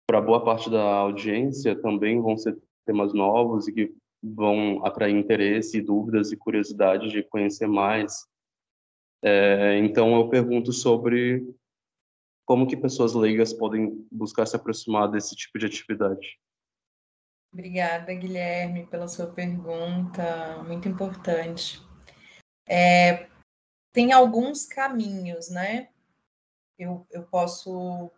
[0.08, 5.82] para boa parte da audiência também vão ser temas novos e que vão atrair interesse,
[5.82, 8.28] dúvidas e curiosidade de conhecer mais.
[9.24, 11.44] É, então eu pergunto sobre
[12.46, 16.40] como que pessoas leigas podem buscar se aproximar desse tipo de atividade?
[17.52, 21.84] Obrigada, Guilherme, pela sua pergunta, muito importante.
[22.68, 23.28] É,
[23.92, 25.90] tem alguns caminhos, né?
[26.78, 28.12] Eu, eu posso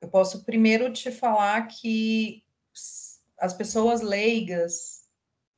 [0.00, 2.44] eu posso primeiro te falar que
[3.38, 5.08] as pessoas leigas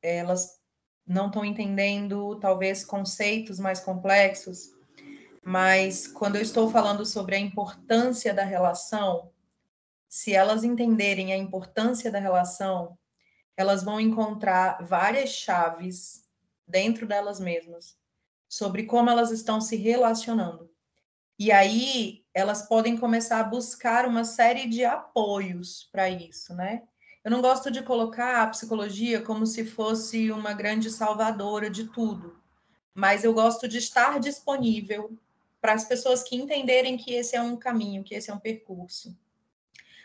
[0.01, 0.61] elas
[1.05, 4.71] não estão entendendo talvez conceitos mais complexos,
[5.43, 9.31] mas quando eu estou falando sobre a importância da relação,
[10.07, 12.97] se elas entenderem a importância da relação,
[13.55, 16.26] elas vão encontrar várias chaves
[16.67, 17.97] dentro delas mesmas
[18.47, 20.69] sobre como elas estão se relacionando.
[21.39, 26.83] E aí elas podem começar a buscar uma série de apoios para isso, né?
[27.23, 32.41] Eu não gosto de colocar a psicologia como se fosse uma grande salvadora de tudo,
[32.93, 35.17] mas eu gosto de estar disponível
[35.59, 39.15] para as pessoas que entenderem que esse é um caminho, que esse é um percurso.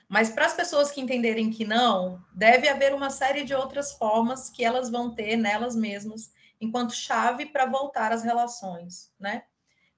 [0.08, 4.50] Mas para as pessoas que entenderem que não, deve haver uma série de outras formas
[4.50, 9.42] que elas vão ter nelas mesmas enquanto chave para voltar às relações, né?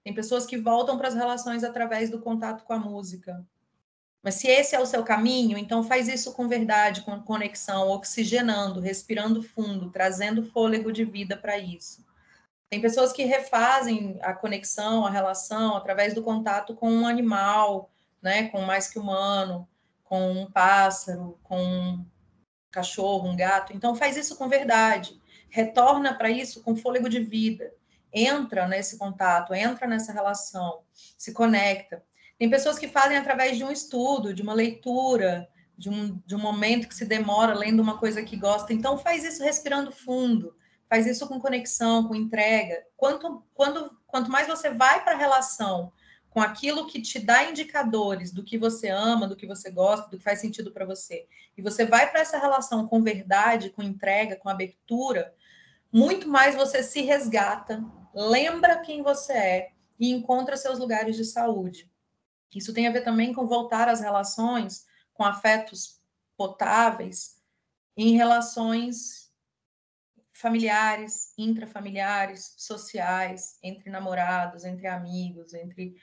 [0.03, 3.47] Tem pessoas que voltam para as relações através do contato com a música.
[4.23, 8.81] Mas se esse é o seu caminho, então faz isso com verdade, com conexão, oxigenando,
[8.81, 12.03] respirando fundo, trazendo fôlego de vida para isso.
[12.71, 17.91] Tem pessoas que refazem a conexão, a relação através do contato com um animal,
[18.23, 19.69] né, com mais que humano,
[20.03, 22.07] com um pássaro, com um
[22.71, 23.75] cachorro, um gato.
[23.75, 25.21] Então, faz isso com verdade.
[25.55, 27.73] Retorna para isso com fôlego de vida.
[28.13, 30.81] Entra nesse contato, entra nessa relação,
[31.17, 32.03] se conecta.
[32.37, 36.41] Tem pessoas que fazem através de um estudo, de uma leitura, de um, de um
[36.41, 38.73] momento que se demora lendo uma coisa que gosta.
[38.73, 40.57] Então, faz isso respirando fundo,
[40.89, 42.83] faz isso com conexão, com entrega.
[42.97, 45.93] Quanto, quando, quanto mais você vai para a relação
[46.31, 50.19] com aquilo que te dá indicadores do que você ama, do que você gosta, do
[50.19, 54.35] que faz sentido para você, e você vai para essa relação com verdade, com entrega,
[54.35, 55.33] com abertura,
[55.95, 61.89] muito mais você se resgata, lembra quem você é e encontra seus lugares de saúde.
[62.53, 66.01] Isso tem a ver também com voltar às relações com afetos
[66.37, 67.41] potáveis
[67.97, 69.33] em relações
[70.33, 75.95] familiares, intrafamiliares, sociais, entre namorados, entre amigos, entre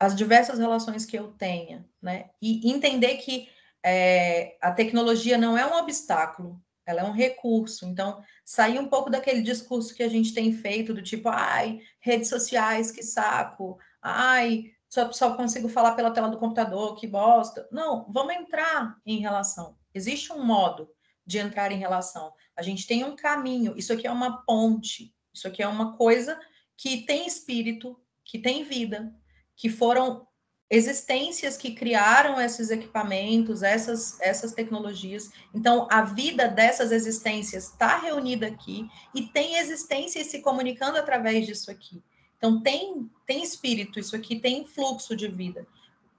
[0.00, 2.30] as diversas relações que eu tenha, né?
[2.40, 3.50] E entender que
[3.82, 6.58] é, a tecnologia não é um obstáculo,
[6.90, 7.84] ela é um recurso.
[7.86, 12.28] Então, sair um pouco daquele discurso que a gente tem feito do tipo, ai, redes
[12.28, 17.68] sociais, que saco, ai, só, só consigo falar pela tela do computador, que bosta.
[17.70, 19.76] Não, vamos entrar em relação.
[19.94, 20.90] Existe um modo
[21.26, 22.32] de entrar em relação.
[22.56, 23.76] A gente tem um caminho.
[23.76, 25.14] Isso aqui é uma ponte.
[25.32, 26.40] Isso aqui é uma coisa
[26.74, 29.14] que tem espírito, que tem vida,
[29.54, 30.26] que foram
[30.70, 35.30] existências que criaram esses equipamentos, essas, essas tecnologias.
[35.54, 41.70] Então, a vida dessas existências está reunida aqui e tem existências se comunicando através disso
[41.70, 42.02] aqui.
[42.36, 45.66] Então, tem, tem espírito, isso aqui tem fluxo de vida.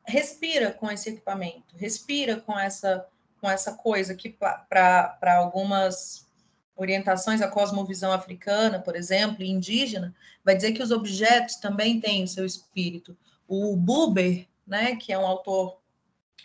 [0.06, 3.06] Respira com esse equipamento, respira com essa,
[3.40, 6.28] com essa coisa que, para algumas
[6.76, 12.28] orientações, a cosmovisão africana, por exemplo, indígena, vai dizer que os objetos também têm o
[12.28, 13.16] seu espírito.
[13.52, 15.82] O Buber, né, que é um autor,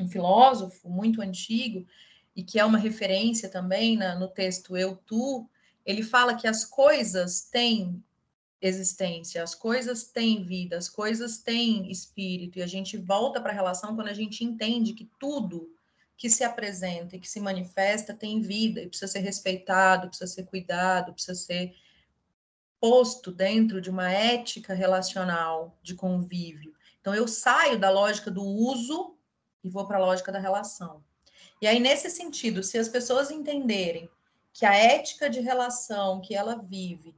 [0.01, 1.87] um filósofo muito antigo,
[2.35, 5.47] e que é uma referência também na, no texto Eu, Tu,
[5.85, 8.03] ele fala que as coisas têm
[8.59, 13.55] existência, as coisas têm vida, as coisas têm espírito, e a gente volta para a
[13.55, 15.71] relação quando a gente entende que tudo
[16.17, 20.45] que se apresenta e que se manifesta tem vida e precisa ser respeitado, precisa ser
[20.45, 21.75] cuidado, precisa ser
[22.81, 26.75] posto dentro de uma ética relacional de convívio.
[27.05, 29.15] Então, eu saio da lógica do uso
[29.63, 31.05] e vou para a lógica da relação.
[31.61, 34.09] E aí, nesse sentido, se as pessoas entenderem
[34.55, 37.15] que a ética de relação que ela vive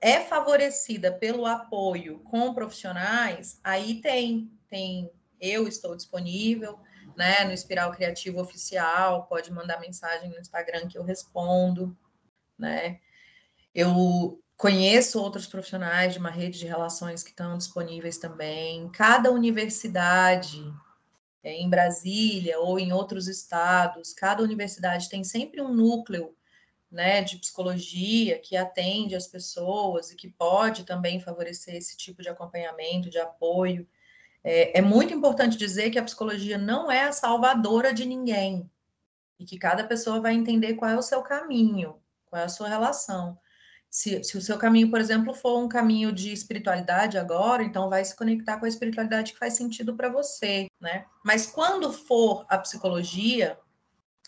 [0.00, 5.10] é favorecida pelo apoio com profissionais, aí tem, tem
[5.40, 6.78] eu estou disponível,
[7.16, 11.98] né, no Espiral Criativo Oficial, pode mandar mensagem no Instagram que eu respondo,
[12.56, 13.00] né?
[13.74, 18.88] Eu Conheço outros profissionais de uma rede de relações que estão disponíveis também.
[18.90, 20.62] Cada universidade,
[21.42, 26.36] é, em Brasília ou em outros estados, cada universidade tem sempre um núcleo
[26.92, 32.28] né, de psicologia que atende as pessoas e que pode também favorecer esse tipo de
[32.28, 33.88] acompanhamento, de apoio.
[34.44, 38.70] É, é, muito importante dizer que a psicologia não é a salvadora de ninguém
[39.38, 42.68] e que cada pessoa vai entender qual é o seu caminho, qual é a sua
[42.68, 43.38] relação.
[43.92, 48.02] Se, se, o seu caminho, por exemplo, for um caminho de espiritualidade agora, então vai
[48.02, 51.04] se conectar com a espiritualidade que faz sentido para você, né?
[51.22, 53.58] Mas quando for a psicologia,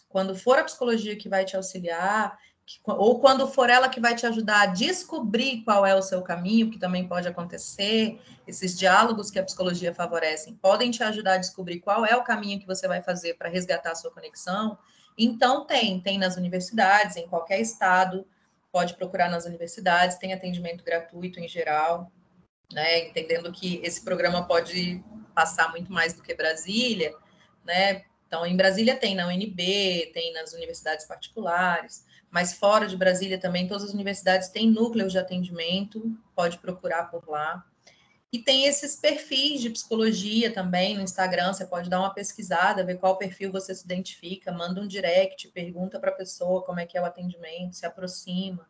[0.07, 4.15] quando for a psicologia que vai te auxiliar, que, ou quando for ela que vai
[4.15, 9.31] te ajudar a descobrir qual é o seu caminho, que também pode acontecer, esses diálogos
[9.31, 12.87] que a psicologia favorecem podem te ajudar a descobrir qual é o caminho que você
[12.87, 14.77] vai fazer para resgatar a sua conexão.
[15.17, 18.27] Então, tem, tem nas universidades, em qualquer estado,
[18.75, 22.11] pode procurar nas universidades, tem atendimento gratuito em geral,
[22.73, 23.07] né?
[23.07, 25.01] Entendendo que esse programa pode
[25.33, 27.15] passar muito mais do que Brasília,
[27.65, 28.03] né?
[28.27, 33.69] Então, em Brasília tem na UNB, tem nas universidades particulares, mas fora de Brasília também,
[33.69, 36.03] todas as universidades têm núcleos de atendimento,
[36.35, 37.65] pode procurar por lá.
[38.35, 42.99] E tem esses perfis de psicologia também no Instagram, você pode dar uma pesquisada, ver
[42.99, 46.99] qual perfil você se identifica, manda um direct, pergunta para a pessoa como é que
[46.99, 48.69] é o atendimento, se aproxima,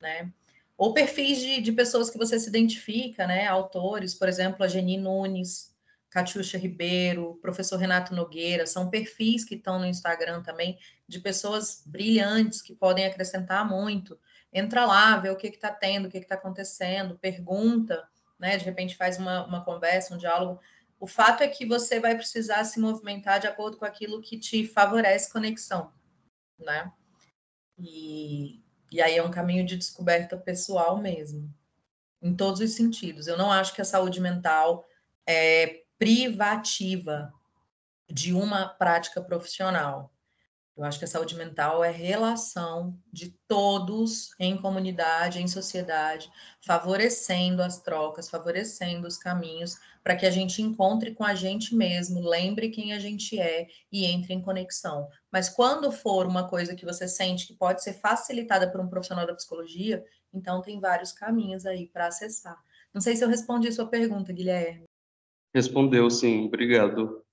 [0.00, 0.32] né?
[0.76, 3.46] Ou perfis de, de pessoas que você se identifica, né?
[3.46, 5.72] Autores, por exemplo, a Geni Nunes,
[6.10, 12.60] Catiuxa Ribeiro, professor Renato Nogueira, são perfis que estão no Instagram também de pessoas brilhantes
[12.60, 14.18] que podem acrescentar muito.
[14.52, 18.04] Entra lá, vê o que está tendo, o que está acontecendo, pergunta,
[18.38, 18.56] né?
[18.56, 20.60] De repente faz uma, uma conversa, um diálogo.
[20.98, 24.66] O fato é que você vai precisar se movimentar de acordo com aquilo que te
[24.66, 25.92] favorece conexão,
[26.58, 26.92] né?
[27.78, 31.52] E, e aí é um caminho de descoberta pessoal mesmo,
[32.22, 33.26] em todos os sentidos.
[33.26, 34.86] Eu não acho que a saúde mental
[35.26, 37.32] é privativa
[38.08, 40.13] de uma prática profissional.
[40.76, 46.28] Eu acho que a saúde mental é relação de todos em comunidade, em sociedade,
[46.66, 52.28] favorecendo as trocas, favorecendo os caminhos, para que a gente encontre com a gente mesmo,
[52.28, 55.08] lembre quem a gente é e entre em conexão.
[55.30, 59.26] Mas quando for uma coisa que você sente que pode ser facilitada por um profissional
[59.26, 62.60] da psicologia, então tem vários caminhos aí para acessar.
[62.92, 64.84] Não sei se eu respondi a sua pergunta, Guilherme.
[65.54, 67.24] Respondeu, sim, obrigado.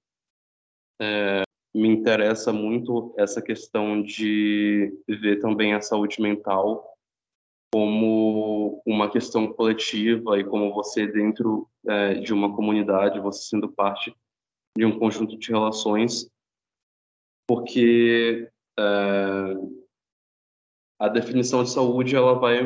[1.01, 1.41] É,
[1.73, 6.91] me interessa muito essa questão de ver também a saúde mental
[7.73, 14.13] como uma questão coletiva e como você dentro é, de uma comunidade, você sendo parte
[14.77, 16.29] de um conjunto de relações,
[17.47, 18.83] porque é,
[20.99, 22.59] a definição de saúde ela vai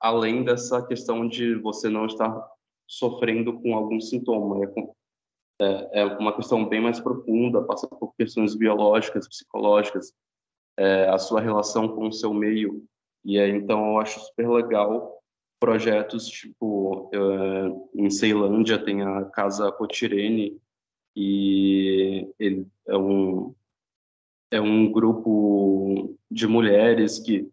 [0.00, 2.34] além dessa questão de você não estar
[2.88, 4.64] sofrendo com algum sintoma.
[4.64, 4.68] É,
[5.60, 10.12] é, é uma questão bem mais profunda, passa por questões biológicas, psicológicas,
[10.78, 12.84] é, a sua relação com o seu meio.
[13.24, 15.16] E é, então eu acho super legal
[15.58, 20.60] projetos tipo é, em Ceilândia tem a Casa Cotirene
[21.16, 23.54] e ele é um
[24.50, 27.50] é um grupo de mulheres que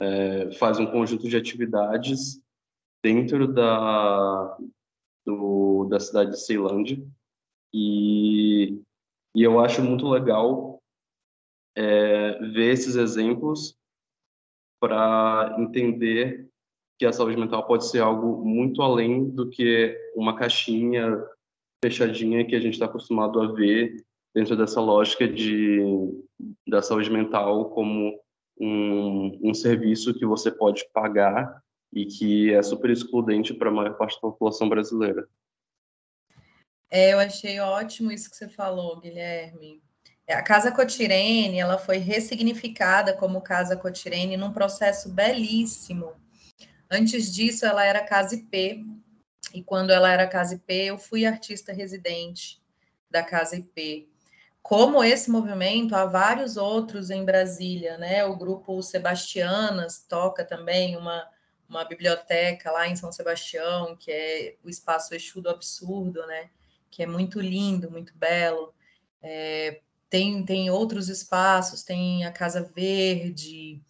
[0.00, 2.40] é, faz um conjunto de atividades
[3.02, 4.56] dentro da,
[5.28, 6.98] do, da cidade de Ceilândia.
[7.72, 8.80] E,
[9.34, 10.78] e eu acho muito legal
[11.76, 13.76] é, ver esses exemplos
[14.80, 16.48] para entender
[16.98, 21.22] que a saúde mental pode ser algo muito além do que uma caixinha
[21.84, 24.02] fechadinha que a gente está acostumado a ver
[24.34, 25.80] dentro dessa lógica de
[26.66, 28.18] da saúde mental como
[28.60, 33.96] um, um serviço que você pode pagar e que é super excludente para a maior
[33.96, 35.28] parte da população brasileira.
[36.90, 39.82] É, eu achei ótimo isso que você falou, Guilherme.
[40.26, 46.12] É, a Casa Cotirene, ela foi ressignificada como Casa Cotirene num processo belíssimo.
[46.90, 48.84] Antes disso, ela era Casa IP,
[49.54, 52.62] e quando ela era Casa IP, eu fui artista residente
[53.10, 54.08] da Casa IP.
[54.62, 58.24] Como esse movimento, há vários outros em Brasília, né?
[58.24, 61.26] O grupo Sebastianas toca também uma
[61.68, 66.50] uma biblioteca lá em São Sebastião, que é o espaço Exu do Absurdo, né?
[66.90, 68.74] Que é muito lindo, muito belo.
[69.20, 73.82] É, tem, tem outros espaços, tem a Casa Verde,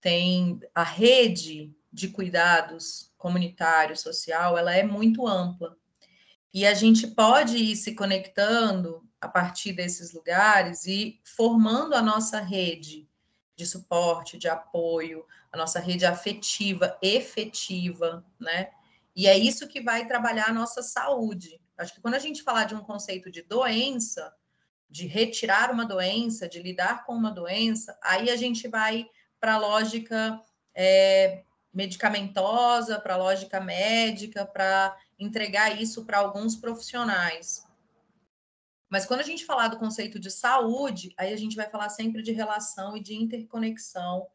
[0.00, 5.76] tem a rede de cuidados comunitário, social, ela é muito ampla.
[6.52, 12.40] E a gente pode ir se conectando a partir desses lugares e formando a nossa
[12.40, 13.08] rede
[13.56, 15.24] de suporte, de apoio,
[15.54, 18.70] a nossa rede afetiva, efetiva, né?
[19.14, 21.60] E é isso que vai trabalhar a nossa saúde.
[21.78, 24.34] Acho que quando a gente falar de um conceito de doença,
[24.90, 29.58] de retirar uma doença, de lidar com uma doença, aí a gente vai para a
[29.58, 30.42] lógica
[30.74, 37.64] é, medicamentosa, para a lógica médica, para entregar isso para alguns profissionais.
[38.90, 42.22] Mas quando a gente falar do conceito de saúde, aí a gente vai falar sempre
[42.22, 44.26] de relação e de interconexão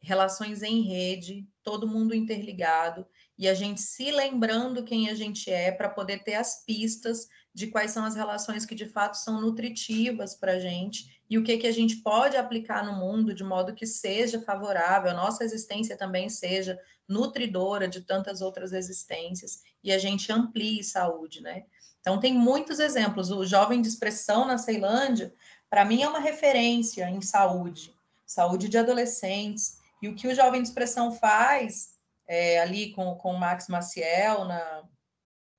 [0.00, 5.70] relações em rede, todo mundo interligado e a gente se lembrando quem a gente é
[5.70, 10.34] para poder ter as pistas de quais são as relações que de fato são nutritivas
[10.34, 13.74] para a gente e o que, que a gente pode aplicar no mundo de modo
[13.74, 16.78] que seja favorável, a nossa existência também seja
[17.08, 21.64] nutridora de tantas outras existências e a gente amplie saúde, né?
[22.00, 23.30] Então, tem muitos exemplos.
[23.30, 25.34] O jovem de expressão na Ceilândia,
[25.68, 27.94] para mim, é uma referência em saúde,
[28.24, 29.77] saúde de adolescentes.
[30.00, 34.44] E o que o jovem de expressão faz é, ali com, com o Max Maciel
[34.44, 34.84] na,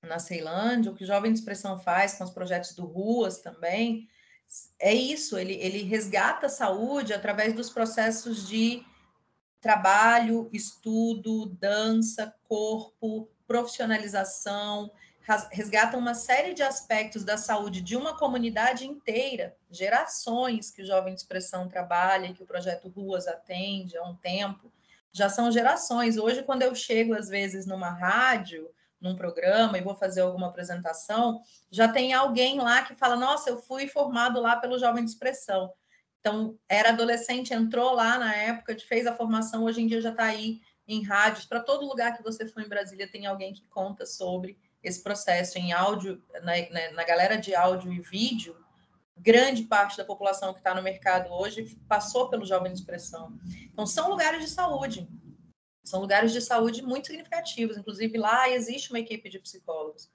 [0.04, 4.08] na Ceilândia, o que o jovem de expressão faz com os projetos do Ruas também,
[4.80, 8.84] é isso, ele, ele resgata a saúde através dos processos de
[9.62, 14.92] trabalho, estudo, dança, corpo, profissionalização,
[15.52, 21.14] resgata uma série de aspectos da saúde de uma comunidade inteira, gerações que o Jovem
[21.14, 24.72] de Expressão trabalha, que o projeto Ruas atende há um tempo,
[25.12, 26.18] já são gerações.
[26.18, 28.70] Hoje, quando eu chego, às vezes, numa rádio,
[29.00, 33.58] num programa e vou fazer alguma apresentação, já tem alguém lá que fala: Nossa, eu
[33.58, 35.72] fui formado lá pelo Jovem de Expressão.
[36.20, 40.26] Então, era adolescente, entrou lá na época, fez a formação, hoje em dia já está
[40.26, 41.46] aí em rádios.
[41.46, 45.58] Para todo lugar que você for em Brasília, tem alguém que conta sobre esse processo
[45.58, 48.56] em áudio, na, na, na galera de áudio e vídeo,
[49.20, 53.38] grande parte da população que está no mercado hoje passou pelo Jovem de Expressão.
[53.72, 55.08] Então, são lugares de saúde.
[55.84, 57.78] São lugares de saúde muito significativos.
[57.78, 60.10] Inclusive, lá existe uma equipe de psicólogos.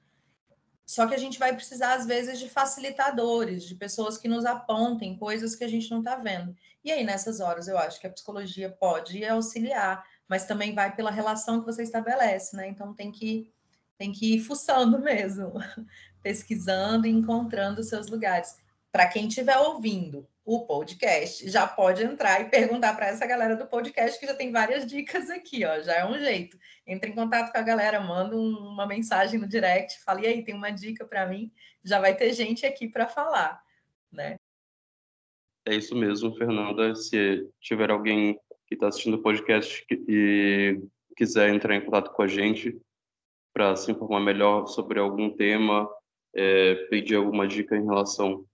[0.87, 5.17] Só que a gente vai precisar, às vezes, de facilitadores, de pessoas que nos apontem
[5.17, 6.55] coisas que a gente não está vendo.
[6.83, 11.11] E aí, nessas horas, eu acho que a psicologia pode auxiliar, mas também vai pela
[11.11, 12.69] relação que você estabelece, né?
[12.69, 13.54] Então, tem que
[13.99, 15.53] tem que ir fuçando mesmo,
[16.23, 18.57] pesquisando e encontrando seus lugares.
[18.91, 23.67] Para quem estiver ouvindo o podcast, já pode entrar e perguntar para essa galera do
[23.67, 25.81] podcast que já tem várias dicas aqui, ó.
[25.81, 26.59] Já é um jeito.
[26.87, 30.45] Entre em contato com a galera, manda um, uma mensagem no direct, fala, e aí,
[30.45, 31.51] tem uma dica para mim?
[31.83, 33.63] Já vai ter gente aqui para falar,
[34.13, 34.37] né?
[35.67, 36.95] É isso mesmo, Fernanda.
[36.95, 40.79] Se tiver alguém que está assistindo o podcast e
[41.17, 42.79] quiser entrar em contato com a gente,
[43.55, 45.89] para se informar melhor sobre algum tema,
[46.35, 48.45] é, pedir alguma dica em relação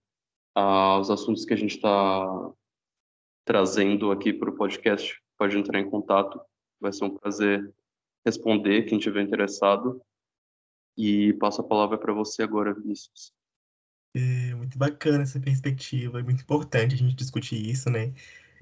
[0.53, 2.51] aos assuntos que a gente está
[3.43, 6.39] trazendo aqui para o podcast, pode entrar em contato.
[6.79, 7.73] Vai ser um prazer
[8.23, 9.99] responder quem tiver interessado.
[10.95, 13.33] E passo a palavra para você agora, Vinícius.
[14.13, 18.13] É muito bacana essa perspectiva, é muito importante a gente discutir isso, né?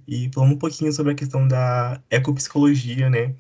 [0.08, 3.36] E falando um pouquinho sobre a questão da ecopsicologia, né?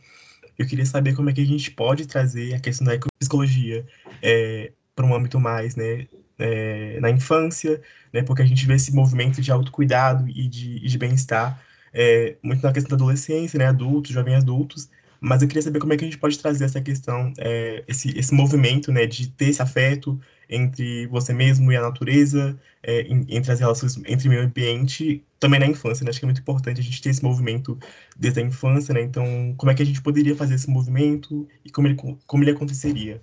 [0.60, 3.86] Eu queria saber como é que a gente pode trazer a questão da ecopsicologia
[4.22, 6.06] é, para um âmbito mais, né,
[6.38, 7.82] é, na infância,
[8.12, 11.58] né, porque a gente vê esse movimento de autocuidado e de, de bem-estar
[11.94, 14.90] é, muito na questão da adolescência, né, adultos, jovens adultos,
[15.20, 18.18] mas eu queria saber como é que a gente pode trazer essa questão, é, esse,
[18.18, 23.52] esse movimento, né, de ter esse afeto entre você mesmo e a natureza, é, entre
[23.52, 26.10] as relações entre meio ambiente, também na infância, né?
[26.10, 27.78] Acho que é muito importante a gente ter esse movimento
[28.18, 29.02] desde a infância, né?
[29.02, 31.96] Então, como é que a gente poderia fazer esse movimento e como ele,
[32.26, 33.22] como ele aconteceria?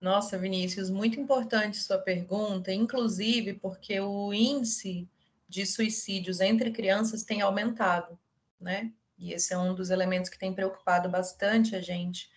[0.00, 5.08] Nossa, Vinícius, muito importante sua pergunta, inclusive porque o índice
[5.48, 8.18] de suicídios entre crianças tem aumentado,
[8.60, 8.92] né?
[9.18, 12.30] E esse é um dos elementos que tem preocupado bastante a gente.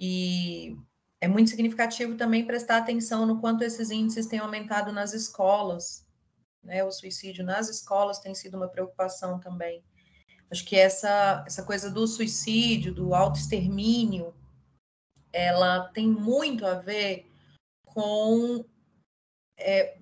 [0.00, 0.76] E
[1.20, 6.06] é muito significativo também prestar atenção no quanto esses índices têm aumentado nas escolas.
[6.62, 6.82] Né?
[6.82, 9.84] O suicídio nas escolas tem sido uma preocupação também.
[10.50, 14.34] Acho que essa, essa coisa do suicídio, do autoextermínio,
[15.32, 17.30] ela tem muito a ver
[17.84, 18.64] com
[19.58, 19.98] é,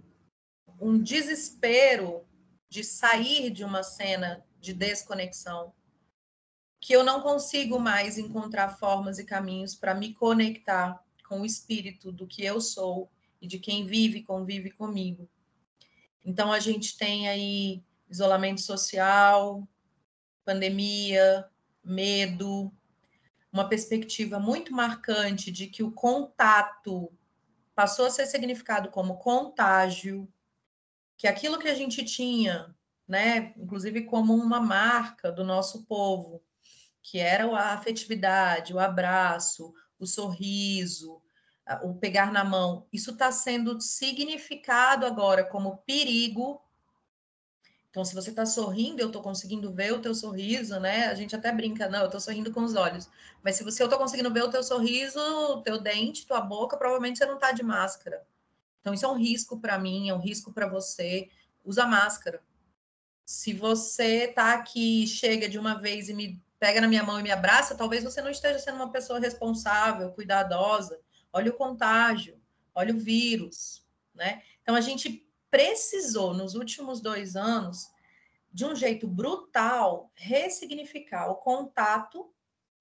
[0.80, 2.26] um desespero
[2.68, 5.72] de sair de uma cena de desconexão,
[6.82, 12.10] que eu não consigo mais encontrar formas e caminhos para me conectar com o espírito
[12.10, 13.08] do que eu sou
[13.40, 15.30] e de quem vive e convive comigo.
[16.24, 19.66] Então a gente tem aí isolamento social,
[20.44, 21.48] pandemia,
[21.84, 22.72] medo,
[23.52, 27.12] uma perspectiva muito marcante de que o contato
[27.76, 30.28] passou a ser significado como contágio,
[31.16, 32.74] que aquilo que a gente tinha,
[33.06, 36.42] né, inclusive como uma marca do nosso povo,
[37.02, 41.20] que era a afetividade, o abraço, o sorriso,
[41.82, 46.60] o pegar na mão, isso está sendo significado agora como perigo.
[47.90, 51.06] Então, se você está sorrindo, eu estou conseguindo ver o teu sorriso, né?
[51.06, 53.08] A gente até brinca, não, eu estou sorrindo com os olhos.
[53.42, 56.76] Mas se você eu estou conseguindo ver o teu sorriso, o teu dente, tua boca,
[56.76, 58.26] provavelmente você não está de máscara.
[58.80, 61.28] Então, isso é um risco para mim, é um risco para você.
[61.64, 62.42] Usa máscara.
[63.24, 67.24] Se você tá aqui, chega de uma vez e me pega na minha mão e
[67.24, 71.00] me abraça, talvez você não esteja sendo uma pessoa responsável, cuidadosa.
[71.32, 72.40] Olha o contágio,
[72.72, 73.84] olha o vírus,
[74.14, 74.40] né?
[74.62, 77.90] Então a gente precisou nos últimos dois anos
[78.52, 82.32] de um jeito brutal ressignificar o contato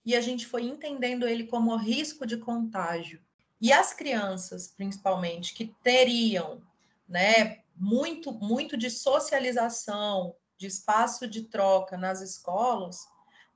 [0.05, 3.19] e a gente foi entendendo ele como risco de contágio.
[3.59, 6.61] E as crianças, principalmente, que teriam,
[7.09, 13.09] né, muito muito de socialização, de espaço de troca nas escolas,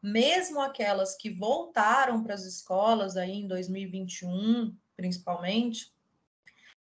[0.05, 5.91] mesmo aquelas que voltaram para as escolas aí em 2021, principalmente,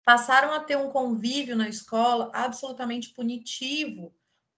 [0.03, 4.11] passaram a ter um convívio na escola absolutamente punitivo,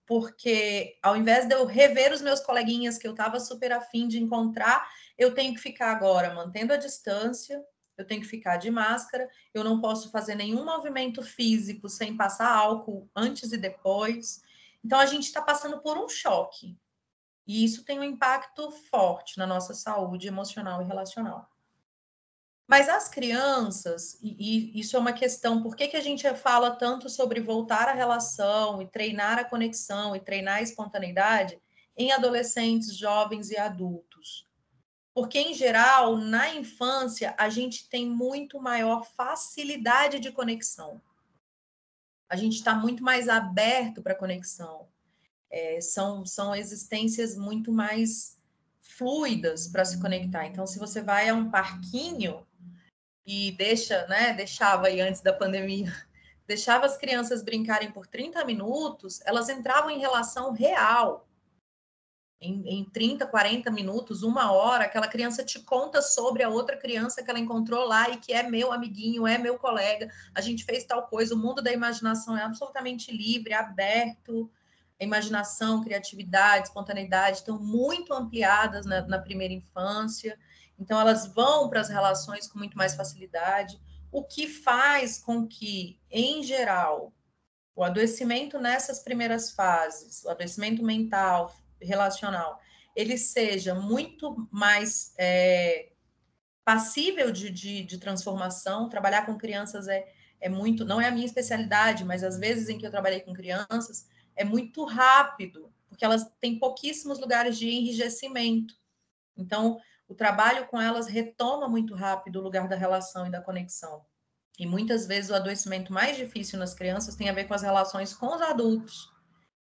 [0.07, 4.19] porque ao invés de eu rever os meus coleguinhas que eu estava super afim de
[4.19, 7.61] encontrar, eu tenho que ficar agora mantendo a distância,
[7.97, 12.49] eu tenho que ficar de máscara, eu não posso fazer nenhum movimento físico sem passar
[12.49, 14.41] álcool antes e depois.
[14.83, 16.77] Então a gente está passando por um choque.
[17.45, 21.49] E isso tem um impacto forte na nossa saúde emocional e relacional.
[22.67, 24.35] Mas as crianças, e,
[24.75, 27.93] e, isso é uma questão, por que, que a gente fala tanto sobre voltar à
[27.93, 31.61] relação e treinar a conexão e treinar a espontaneidade
[31.95, 34.47] em adolescentes, jovens e adultos?
[35.13, 40.99] Porque, em geral, na infância, a gente tem muito maior facilidade de conexão.
[42.27, 44.89] A gente está muito mais aberto para conexão.
[45.57, 48.37] É, são, são existências muito mais
[48.81, 50.45] fluidas para se conectar.
[50.45, 52.45] Então, se você vai a um parquinho,
[53.25, 55.91] e deixa, né, deixava aí antes da pandemia,
[56.45, 61.27] deixava as crianças brincarem por 30 minutos, elas entravam em relação real.
[62.39, 67.23] Em, em 30, 40 minutos, uma hora, aquela criança te conta sobre a outra criança
[67.23, 70.83] que ela encontrou lá e que é meu amiguinho, é meu colega, a gente fez
[70.83, 71.33] tal coisa.
[71.33, 74.51] O mundo da imaginação é absolutamente livre, aberto.
[74.99, 80.37] A imaginação, criatividade, espontaneidade estão muito ampliadas na, na primeira infância.
[80.79, 83.79] Então, elas vão para as relações com muito mais facilidade,
[84.11, 87.13] o que faz com que, em geral,
[87.75, 92.61] o adoecimento nessas primeiras fases, o adoecimento mental, relacional,
[92.95, 95.89] ele seja muito mais é,
[96.63, 98.87] passível de, de, de, transformação.
[98.87, 100.07] Trabalhar com crianças é,
[100.39, 103.33] é muito, não é a minha especialidade, mas às vezes em que eu trabalhei com
[103.33, 108.75] crianças, é muito rápido, porque elas têm pouquíssimos lugares de enrijecimento.
[109.38, 114.05] Então, o trabalho com elas retoma muito rápido o lugar da relação e da conexão.
[114.57, 118.13] E muitas vezes o adoecimento mais difícil nas crianças tem a ver com as relações
[118.13, 119.11] com os adultos.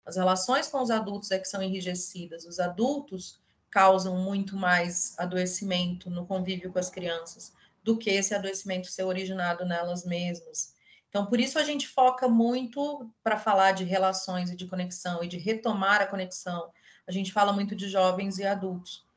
[0.06, 2.46] As relações com os adultos é que são enrijecidas.
[2.46, 3.40] Os adultos
[3.72, 7.54] causam muito mais adoecimento no convívio com as crianças
[7.84, 10.75] do que esse adoecimento ser originado nelas mesmas.
[11.16, 15.30] Então, por isso a gente foca muito para falar de relações e de conexão e
[15.30, 16.70] de retomar a conexão.
[17.08, 19.08] A gente fala muito de jovens e adultos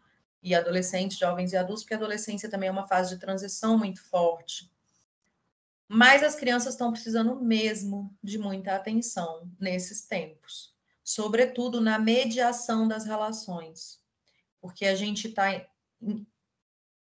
[0.40, 4.00] e adolescentes, jovens e adultos, porque a adolescência também é uma fase de transição muito
[4.00, 4.70] forte.
[5.88, 10.72] Mas as crianças estão precisando mesmo de muita atenção nesses tempos,
[11.02, 14.00] sobretudo na mediação das relações,
[14.60, 15.52] porque a gente está
[16.00, 16.24] em,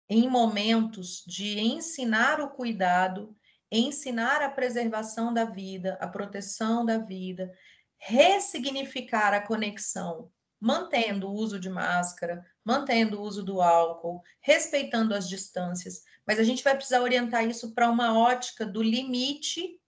[0.08, 3.35] em momentos de ensinar o cuidado,
[3.70, 7.52] ensinar a preservação da vida, a proteção da vida,
[7.98, 15.28] ressignificar a conexão mantendo o uso de máscara, mantendo o uso do álcool, respeitando as
[15.28, 19.80] distâncias, mas a gente vai precisar orientar isso para uma ótica do limite,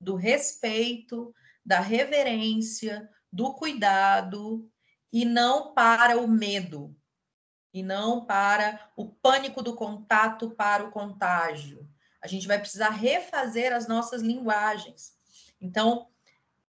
[0.00, 1.34] do respeito,
[1.64, 4.70] da reverência, do cuidado
[5.12, 6.96] e não para o medo,
[7.72, 11.88] e não para o pânico do contato para o contágio.
[12.20, 15.14] A gente vai precisar refazer as nossas linguagens.
[15.60, 16.08] Então,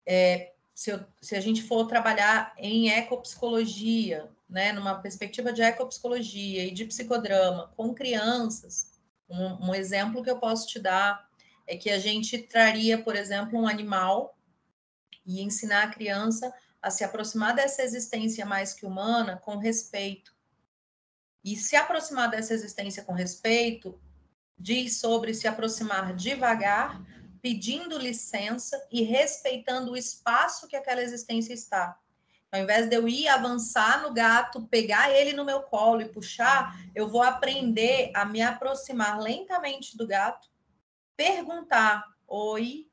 [0.04, 6.64] é, se, eu, se a gente for trabalhar em ecopsicologia, né, numa perspectiva de ecopsicologia
[6.64, 8.92] e de psicodrama com crianças,
[9.28, 11.26] um, um exemplo que eu posso te dar
[11.66, 14.38] é que a gente traria, por exemplo, um animal
[15.24, 20.32] e ensinar a criança a se aproximar dessa existência mais que humana com respeito.
[21.42, 24.00] E se aproximar dessa existência com respeito
[24.58, 27.02] diz sobre se aproximar devagar,
[27.42, 31.98] pedindo licença e respeitando o espaço que aquela existência está.
[32.50, 36.76] Ao invés de eu ir avançar no gato, pegar ele no meu colo e puxar,
[36.94, 40.48] eu vou aprender a me aproximar lentamente do gato,
[41.16, 42.88] perguntar: Oi,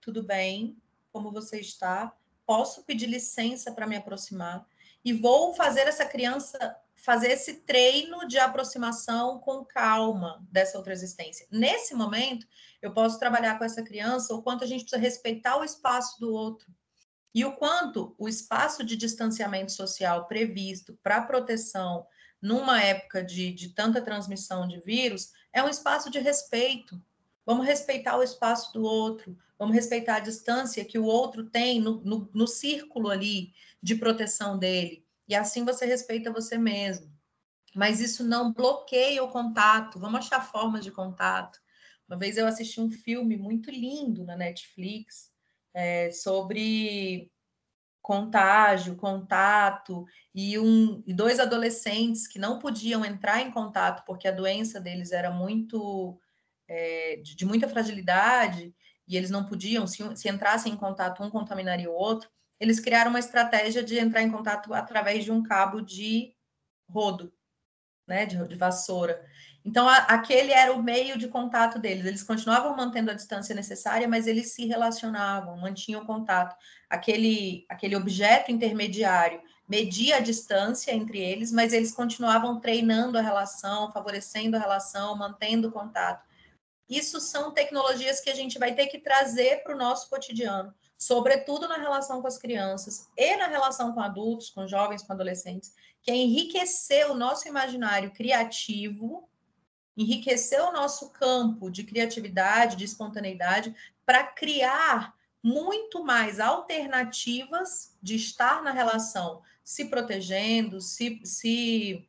[0.00, 0.76] tudo bem?
[1.12, 2.14] Como você está?
[2.46, 4.66] Posso pedir licença para me aproximar?
[5.04, 11.46] E vou fazer essa criança fazer esse treino de aproximação com calma dessa outra existência.
[11.50, 12.46] Nesse momento,
[12.82, 16.32] eu posso trabalhar com essa criança o quanto a gente precisa respeitar o espaço do
[16.32, 16.68] outro.
[17.32, 22.04] e o quanto o espaço de distanciamento social previsto para proteção
[22.42, 27.00] numa época de, de tanta transmissão de vírus é um espaço de respeito.
[27.46, 32.00] Vamos respeitar o espaço do outro, vamos respeitar a distância que o outro tem no,
[32.02, 35.06] no, no círculo ali de proteção dele.
[35.30, 37.08] E assim você respeita você mesmo.
[37.72, 41.60] Mas isso não bloqueia o contato, vamos achar formas de contato.
[42.08, 45.30] Uma vez eu assisti um filme muito lindo na Netflix
[45.72, 47.30] é, sobre
[48.02, 50.04] contágio, contato,
[50.34, 55.12] e, um, e dois adolescentes que não podiam entrar em contato porque a doença deles
[55.12, 56.18] era muito
[56.66, 58.74] é, de, de, muita fragilidade
[59.06, 62.28] e eles não podiam, se, se entrassem em contato, um contaminaria o outro.
[62.60, 66.34] Eles criaram uma estratégia de entrar em contato através de um cabo de
[66.88, 67.32] rodo,
[68.06, 69.24] né, de, de vassoura.
[69.64, 72.04] Então, a, aquele era o meio de contato deles.
[72.04, 76.56] Eles continuavam mantendo a distância necessária, mas eles se relacionavam, mantinham contato.
[76.88, 79.40] Aquele, aquele objeto intermediário
[79.70, 85.70] media a distância entre eles, mas eles continuavam treinando a relação, favorecendo a relação, mantendo
[85.70, 86.26] contato.
[86.88, 91.66] Isso são tecnologias que a gente vai ter que trazer para o nosso cotidiano, sobretudo
[91.66, 96.10] na relação com as crianças e na relação com adultos, com jovens, com adolescentes, que
[96.10, 99.28] é enriquecer o nosso imaginário criativo
[99.96, 103.74] enriquecer o nosso campo de criatividade, de espontaneidade,
[104.06, 112.08] para criar muito mais alternativas de estar na relação, se protegendo, se, se,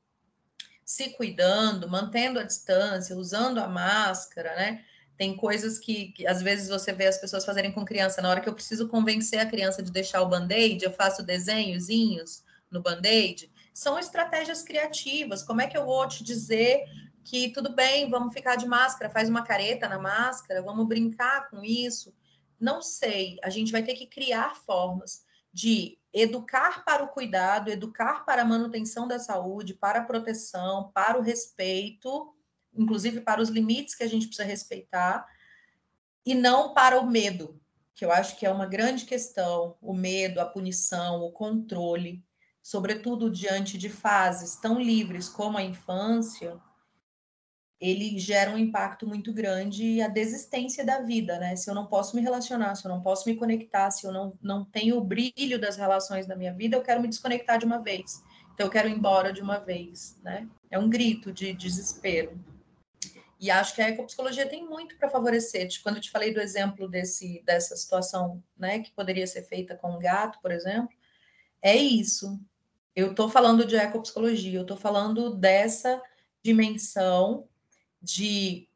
[0.85, 4.85] se cuidando, mantendo a distância, usando a máscara, né?
[5.21, 8.23] Tem coisas que, que, às vezes você vê as pessoas fazerem com criança.
[8.23, 12.43] Na hora que eu preciso convencer a criança de deixar o band-aid, eu faço desenhozinhos
[12.71, 13.53] no band-aid.
[13.71, 15.43] São estratégias criativas.
[15.43, 16.85] Como é que eu vou te dizer
[17.23, 21.63] que tudo bem, vamos ficar de máscara, faz uma careta na máscara, vamos brincar com
[21.63, 22.11] isso.
[22.59, 28.25] Não sei, a gente vai ter que criar formas de educar para o cuidado, educar
[28.25, 32.33] para a manutenção da saúde, para a proteção, para o respeito,
[32.73, 35.25] inclusive para os limites que a gente precisa respeitar,
[36.25, 37.59] e não para o medo,
[37.95, 42.23] que eu acho que é uma grande questão, o medo, a punição, o controle,
[42.61, 46.59] sobretudo diante de fases tão livres como a infância,
[47.81, 51.55] ele gera um impacto muito grande e a desistência da vida, né?
[51.55, 54.37] Se eu não posso me relacionar, se eu não posso me conectar, se eu não,
[54.39, 57.79] não tenho o brilho das relações na minha vida, eu quero me desconectar de uma
[57.79, 58.23] vez.
[58.53, 60.47] Então, eu quero ir embora de uma vez, né?
[60.69, 62.39] É um grito de desespero.
[63.41, 65.67] E acho que a ecopsicologia tem muito para favorecer.
[65.81, 69.95] Quando eu te falei do exemplo desse, dessa situação, né, que poderia ser feita com
[69.95, 70.95] um gato, por exemplo,
[71.59, 72.39] é isso.
[72.95, 75.99] Eu estou falando de ecopsicologia, eu estou falando dessa
[76.43, 77.47] dimensão
[77.99, 78.69] de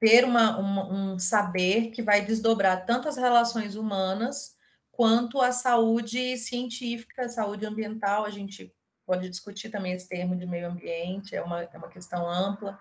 [0.00, 4.56] ter uma, uma, um saber que vai desdobrar tanto as relações humanas
[4.90, 8.24] quanto a saúde científica, saúde ambiental.
[8.24, 8.74] A gente
[9.06, 12.76] pode discutir também esse termo de meio ambiente, é uma, é uma questão ampla.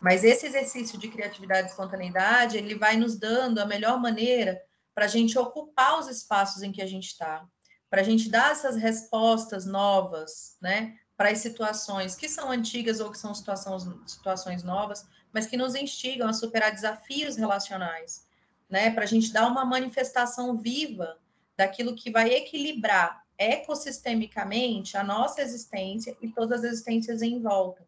[0.00, 4.60] Mas esse exercício de criatividade e espontaneidade, ele vai nos dando a melhor maneira
[4.94, 7.46] para a gente ocupar os espaços em que a gente está,
[7.90, 13.10] para a gente dar essas respostas novas, né, para as situações que são antigas ou
[13.10, 18.26] que são situações, situações novas, mas que nos instigam a superar desafios relacionais,
[18.68, 18.90] né?
[18.90, 21.18] Para a gente dar uma manifestação viva
[21.56, 27.87] daquilo que vai equilibrar ecossistemicamente a nossa existência e todas as existências em volta.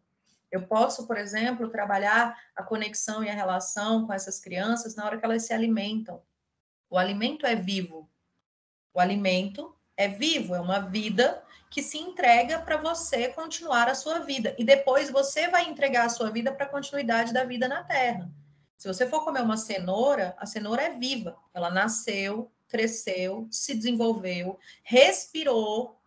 [0.51, 5.17] Eu posso, por exemplo, trabalhar a conexão e a relação com essas crianças na hora
[5.17, 6.21] que elas se alimentam.
[6.89, 8.09] O alimento é vivo.
[8.93, 14.19] O alimento é vivo, é uma vida que se entrega para você continuar a sua
[14.19, 14.53] vida.
[14.59, 18.29] E depois você vai entregar a sua vida para a continuidade da vida na Terra.
[18.77, 21.37] Se você for comer uma cenoura, a cenoura é viva.
[21.53, 25.97] Ela nasceu, cresceu, se desenvolveu, respirou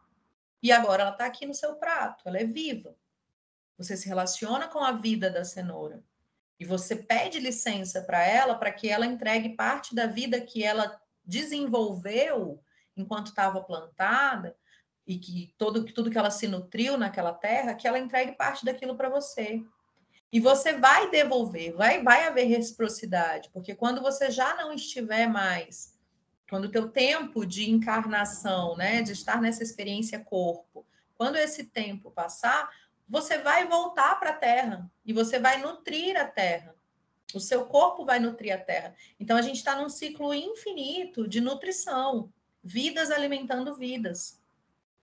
[0.63, 2.29] e agora ela está aqui no seu prato.
[2.29, 2.95] Ela é viva.
[3.77, 6.03] Você se relaciona com a vida da cenoura.
[6.59, 11.01] E você pede licença para ela para que ela entregue parte da vida que ela
[11.25, 12.63] desenvolveu
[12.97, 14.57] enquanto estava plantada
[15.07, 18.97] e que todo, tudo que ela se nutriu naquela terra, que ela entregue parte daquilo
[18.97, 19.63] para você.
[20.33, 25.95] E você vai devolver, vai, vai haver reciprocidade, porque quando você já não estiver mais,
[26.49, 30.85] quando o teu tempo de encarnação, né, de estar nessa experiência corpo,
[31.17, 32.69] quando esse tempo passar,
[33.09, 36.75] você vai voltar para a Terra e você vai nutrir a Terra.
[37.35, 38.95] O seu corpo vai nutrir a Terra.
[39.19, 42.33] Então a gente está num ciclo infinito de nutrição,
[42.63, 44.41] vidas alimentando vidas.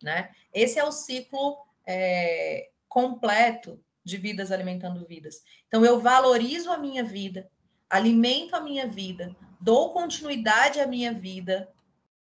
[0.01, 0.31] Né?
[0.53, 5.43] Esse é o ciclo é, completo de vidas alimentando vidas.
[5.67, 7.49] Então, eu valorizo a minha vida,
[7.89, 11.71] alimento a minha vida, dou continuidade à minha vida,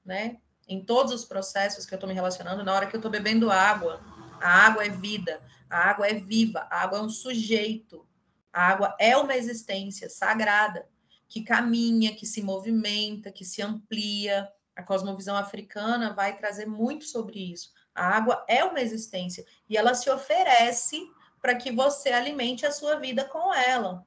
[0.05, 0.39] né?
[0.69, 3.51] em todos os processos que eu estou me relacionando, na hora que eu estou bebendo
[3.51, 4.01] água.
[4.45, 8.07] A água é vida, a água é viva, a água é um sujeito,
[8.53, 10.87] a água é uma existência sagrada
[11.27, 14.47] que caminha, que se movimenta, que se amplia.
[14.77, 17.73] A cosmovisão africana vai trazer muito sobre isso.
[17.95, 21.01] A água é uma existência e ela se oferece
[21.41, 24.05] para que você alimente a sua vida com ela.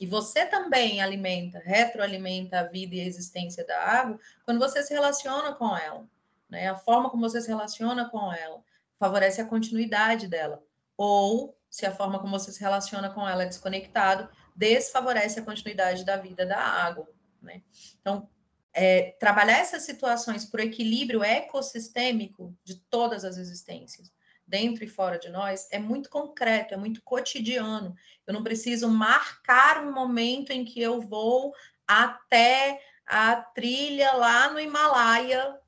[0.00, 4.92] E você também alimenta, retroalimenta a vida e a existência da água quando você se
[4.92, 6.04] relaciona com ela.
[6.50, 6.68] Né?
[6.68, 8.60] A forma como você se relaciona com ela
[9.02, 10.62] favorece a continuidade dela.
[10.96, 16.04] Ou, se a forma como você se relaciona com ela é desconectado, desfavorece a continuidade
[16.04, 17.08] da vida da água.
[17.42, 17.64] Né?
[18.00, 18.28] Então,
[18.72, 24.12] é, trabalhar essas situações por equilíbrio ecossistêmico de todas as existências
[24.46, 27.96] dentro e fora de nós, é muito concreto, é muito cotidiano.
[28.24, 31.52] Eu não preciso marcar um momento em que eu vou
[31.88, 35.58] até a trilha lá no Himalaia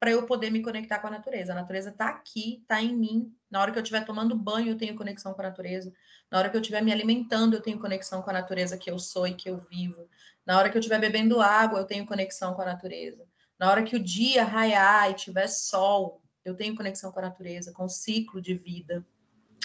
[0.00, 1.52] para eu poder me conectar com a natureza.
[1.52, 3.30] A natureza está aqui, está em mim.
[3.50, 5.92] Na hora que eu estiver tomando banho, eu tenho conexão com a natureza.
[6.30, 8.98] Na hora que eu estiver me alimentando, eu tenho conexão com a natureza que eu
[8.98, 10.08] sou e que eu vivo.
[10.46, 13.26] Na hora que eu estiver bebendo água, eu tenho conexão com a natureza.
[13.58, 17.70] Na hora que o dia raiar e tiver sol, eu tenho conexão com a natureza,
[17.70, 19.04] com o ciclo de vida.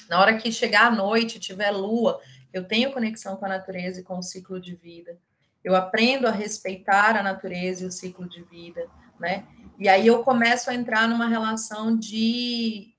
[0.09, 2.19] Na hora que chegar a noite, tiver lua,
[2.51, 5.17] eu tenho conexão com a natureza e com o ciclo de vida.
[5.63, 8.85] Eu aprendo a respeitar a natureza e o ciclo de vida,
[9.17, 9.47] né?
[9.77, 12.93] E aí eu começo a entrar numa relação de,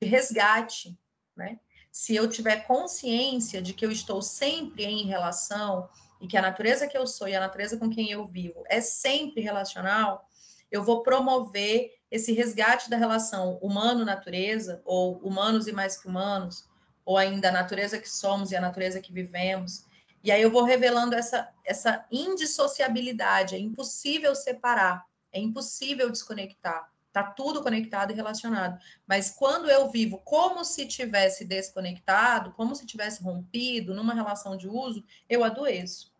[0.00, 0.98] de resgate,
[1.36, 1.60] né?
[1.90, 5.88] Se eu tiver consciência de que eu estou sempre em relação
[6.20, 8.80] e que a natureza que eu sou e a natureza com quem eu vivo é
[8.80, 10.28] sempre relacional,
[10.70, 16.68] eu vou promover esse resgate da relação humano-natureza, ou humanos e mais que humanos,
[17.04, 19.84] ou ainda a natureza que somos e a natureza que vivemos.
[20.22, 26.90] E aí eu vou revelando essa, essa indissociabilidade, é impossível separar, é impossível desconectar.
[27.08, 28.80] Está tudo conectado e relacionado.
[29.06, 34.68] Mas quando eu vivo como se tivesse desconectado, como se tivesse rompido numa relação de
[34.68, 36.12] uso, eu adoeço.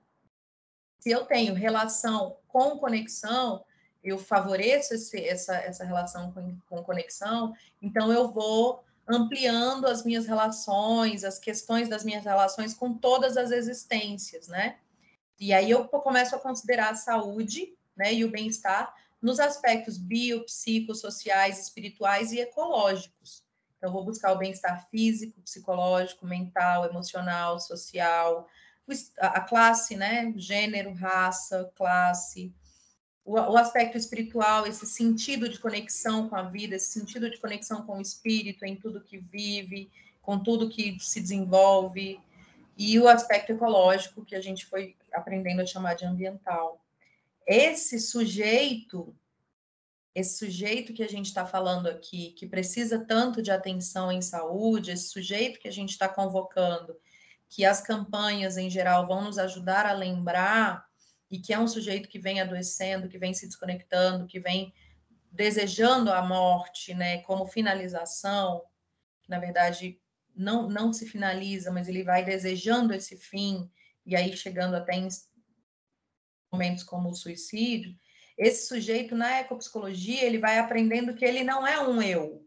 [1.00, 3.64] Se eu tenho relação com conexão,
[4.04, 7.52] eu favoreço esse, essa, essa relação com, com conexão,
[7.82, 13.50] então eu vou ampliando as minhas relações, as questões das minhas relações com todas as
[13.50, 14.78] existências, né?
[15.38, 18.94] E aí eu começo a considerar a saúde, né, e o bem-estar
[19.24, 23.42] nos aspectos biopsicossociais, espirituais e ecológicos.
[23.78, 28.46] Então, vou buscar o bem-estar físico, psicológico, mental, emocional, social,
[29.18, 32.54] a classe, né, gênero, raça, classe,
[33.24, 37.96] o, aspecto espiritual, esse sentido de conexão com a vida, esse sentido de conexão com
[37.96, 42.20] o espírito, em tudo que vive, com tudo que se desenvolve,
[42.76, 46.83] e o aspecto ecológico, que a gente foi aprendendo a chamar de ambiental.
[47.46, 49.14] Esse sujeito,
[50.14, 54.92] esse sujeito que a gente está falando aqui, que precisa tanto de atenção em saúde,
[54.92, 56.96] esse sujeito que a gente está convocando,
[57.48, 60.86] que as campanhas em geral vão nos ajudar a lembrar
[61.30, 64.72] e que é um sujeito que vem adoecendo, que vem se desconectando, que vem
[65.30, 68.62] desejando a morte, né, como finalização,
[69.22, 70.00] que na verdade
[70.34, 73.68] não, não se finaliza, mas ele vai desejando esse fim,
[74.06, 75.08] e aí chegando até em
[76.54, 77.92] momentos como o suicídio,
[78.38, 82.44] esse sujeito na ecopsicologia, ele vai aprendendo que ele não é um eu,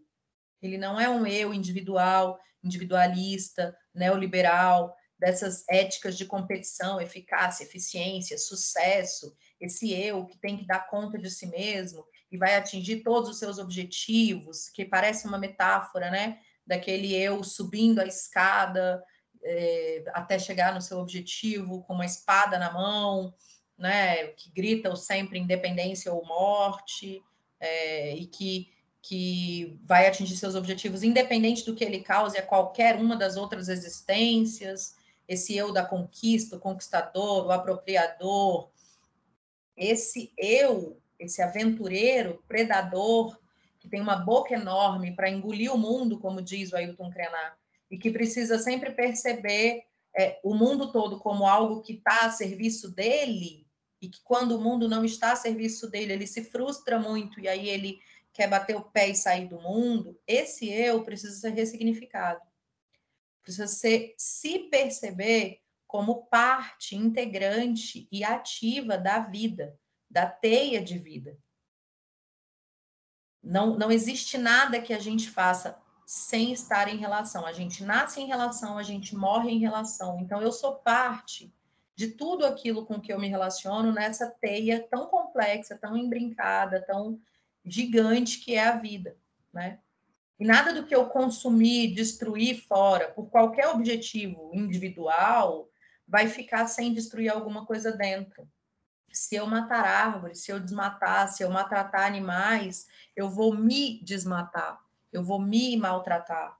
[0.62, 9.36] ele não é um eu individual, individualista, neoliberal, dessas éticas de competição, eficácia, eficiência, sucesso,
[9.60, 13.40] esse eu que tem que dar conta de si mesmo e vai atingir todos os
[13.40, 16.40] seus objetivos, que parece uma metáfora, né?
[16.66, 19.04] Daquele eu subindo a escada
[19.44, 23.34] é, até chegar no seu objetivo com uma espada na mão,
[23.78, 24.28] né?
[24.28, 27.22] Que grita sempre independência ou morte,
[27.60, 28.70] é, e que
[29.08, 33.70] que vai atingir seus objetivos independente do que ele cause a qualquer uma das outras
[33.70, 38.70] existências, esse eu da conquista, o conquistador, o apropriador,
[39.78, 43.38] esse eu, esse aventureiro, predador,
[43.80, 47.58] que tem uma boca enorme para engolir o mundo, como diz o Ailton Krenar,
[47.90, 49.84] e que precisa sempre perceber
[50.18, 53.67] é, o mundo todo como algo que está a serviço dele,
[54.02, 57.48] e que quando o mundo não está a serviço dele, ele se frustra muito e
[57.48, 58.00] aí ele
[58.34, 62.42] quer bater o pé e sair do mundo, esse eu precisa ser ressignificado
[63.48, 69.80] precisa ser, se perceber como parte integrante e ativa da vida,
[70.12, 71.40] da teia de vida.
[73.42, 77.46] Não, não existe nada que a gente faça sem estar em relação.
[77.46, 80.20] A gente nasce em relação, a gente morre em relação.
[80.20, 81.54] Então, eu sou parte
[81.98, 87.20] de tudo aquilo com que eu me relaciono nessa teia tão complexa, tão embrincada, tão
[87.66, 89.18] gigante que é a vida,
[89.52, 89.80] né?
[90.40, 95.68] E nada do que eu consumir, destruir fora, por qualquer objetivo individual,
[96.08, 98.48] vai ficar sem destruir alguma coisa dentro.
[99.12, 102.86] Se eu matar árvores, se eu desmatar, se eu maltratar animais,
[103.16, 104.80] eu vou me desmatar,
[105.12, 106.56] eu vou me maltratar.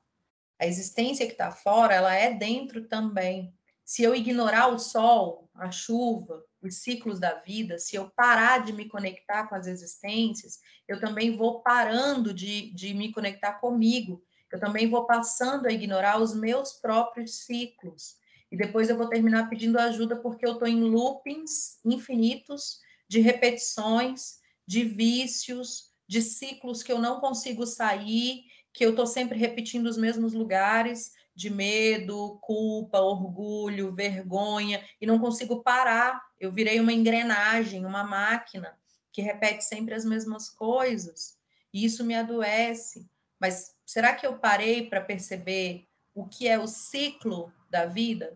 [0.60, 3.56] A existência que está fora, ela é dentro também.
[3.88, 8.74] Se eu ignorar o sol, a chuva, os ciclos da vida, se eu parar de
[8.74, 10.60] me conectar com as existências,
[10.90, 14.22] eu também vou parando de, de me conectar comigo.
[14.52, 18.18] Eu também vou passando a ignorar os meus próprios ciclos.
[18.52, 24.40] E depois eu vou terminar pedindo ajuda porque eu estou em loopings infinitos de repetições,
[24.68, 28.42] de vícios, de ciclos que eu não consigo sair,
[28.74, 35.20] que eu estou sempre repetindo os mesmos lugares de medo, culpa, orgulho, vergonha, e não
[35.20, 36.20] consigo parar.
[36.40, 38.76] Eu virei uma engrenagem, uma máquina
[39.14, 41.38] que repete sempre as mesmas coisas,
[41.72, 43.08] e isso me adoece.
[43.40, 48.36] Mas será que eu parei para perceber o que é o ciclo da vida?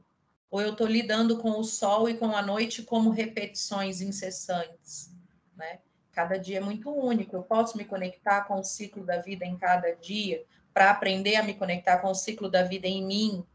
[0.51, 5.11] Ou eu estou lidando com o sol e com a noite como repetições incessantes,
[5.55, 5.79] né?
[6.11, 7.35] Cada dia é muito único.
[7.35, 11.43] Eu posso me conectar com o ciclo da vida em cada dia, para aprender a
[11.43, 13.45] me conectar com o ciclo da vida em mim?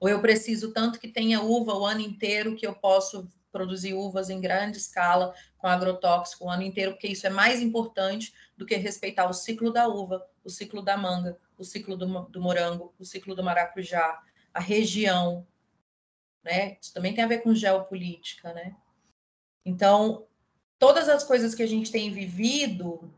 [0.00, 4.30] Ou eu preciso tanto que tenha uva o ano inteiro que eu posso produzir uvas
[4.30, 8.76] em grande escala com agrotóxico o ano inteiro, porque isso é mais importante do que
[8.76, 13.04] respeitar o ciclo da uva, o ciclo da manga, o ciclo do, do morango, o
[13.04, 14.22] ciclo do maracujá,
[14.52, 15.46] a região,
[16.44, 16.76] né?
[16.80, 18.76] Isso também tem a ver com geopolítica, né?
[19.64, 20.26] Então,
[20.78, 23.12] todas as coisas que a gente tem vivido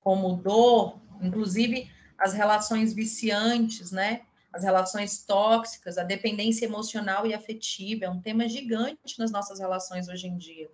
[0.00, 4.22] como dor, inclusive as relações viciantes, né?
[4.52, 10.08] As relações tóxicas, a dependência emocional e afetiva, é um tema gigante nas nossas relações
[10.08, 10.70] hoje em dia,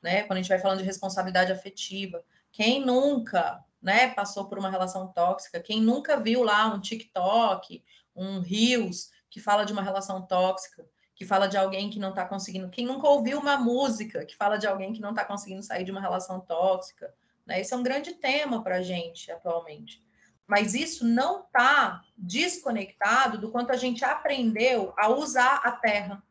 [0.00, 0.22] né?
[0.22, 2.22] Quando a gente vai falando de responsabilidade afetiva,
[2.52, 5.60] quem nunca, né, passou por uma relação tóxica?
[5.60, 7.82] Quem nunca viu lá um TikTok,
[8.14, 10.86] um Reels que fala de uma relação tóxica?
[11.16, 12.68] que fala de alguém que não está conseguindo.
[12.68, 15.90] Quem nunca ouviu uma música que fala de alguém que não está conseguindo sair de
[15.90, 17.12] uma relação tóxica?
[17.46, 17.58] Né?
[17.58, 20.05] Esse é um grande tema para a gente atualmente.
[20.46, 26.22] Mas isso não está desconectado do quanto a gente aprendeu a usar a terra,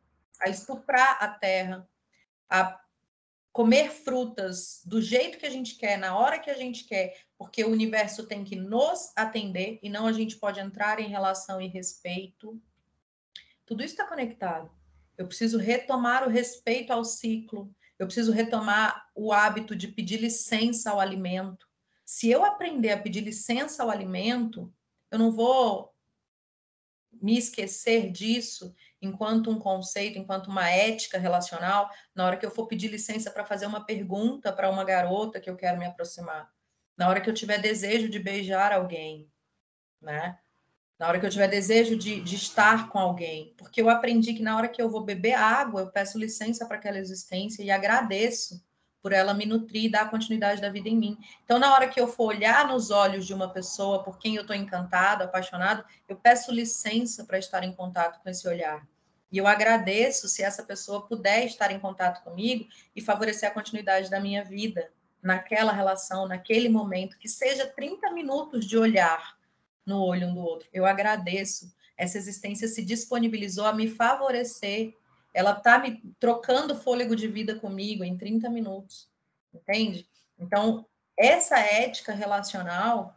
[0.41, 1.87] a estuprar a terra,
[2.49, 2.79] a
[3.51, 7.63] comer frutas do jeito que a gente quer, na hora que a gente quer, porque
[7.63, 11.67] o universo tem que nos atender e não a gente pode entrar em relação e
[11.67, 12.61] respeito.
[13.65, 14.69] Tudo isso está conectado.
[15.17, 20.91] Eu preciso retomar o respeito ao ciclo, eu preciso retomar o hábito de pedir licença
[20.91, 21.65] ao alimento,
[22.05, 24.71] se eu aprender a pedir licença ao alimento,
[25.09, 25.91] eu não vou
[27.21, 32.67] me esquecer disso enquanto um conceito, enquanto uma ética relacional, na hora que eu for
[32.67, 36.51] pedir licença para fazer uma pergunta para uma garota que eu quero me aproximar,
[36.95, 39.27] na hora que eu tiver desejo de beijar alguém,
[39.99, 40.37] né?
[40.99, 44.41] Na hora que eu tiver desejo de, de estar com alguém, porque eu aprendi que
[44.41, 48.63] na hora que eu vou beber água, eu peço licença para aquela existência e agradeço
[49.05, 51.15] por ela me nutrir e dar continuidade da vida em mim.
[51.43, 54.41] Então, na hora que eu for olhar nos olhos de uma pessoa por quem eu
[54.41, 58.83] estou encantado, apaixonado, eu peço licença para estar em contato com esse olhar.
[59.31, 64.09] E eu agradeço se essa pessoa puder estar em contato comigo e favorecer a continuidade
[64.09, 64.91] da minha vida
[65.21, 69.37] naquela relação, naquele momento, que seja 30 minutos de olhar
[69.85, 70.67] no olho um do outro.
[70.73, 71.71] Eu agradeço.
[71.95, 74.95] Essa existência se disponibilizou a me favorecer
[75.35, 79.09] ela está me trocando fôlego de vida comigo em 30 minutos,
[79.53, 80.07] entende?
[80.39, 80.85] Então,
[81.17, 83.13] essa ética relacional,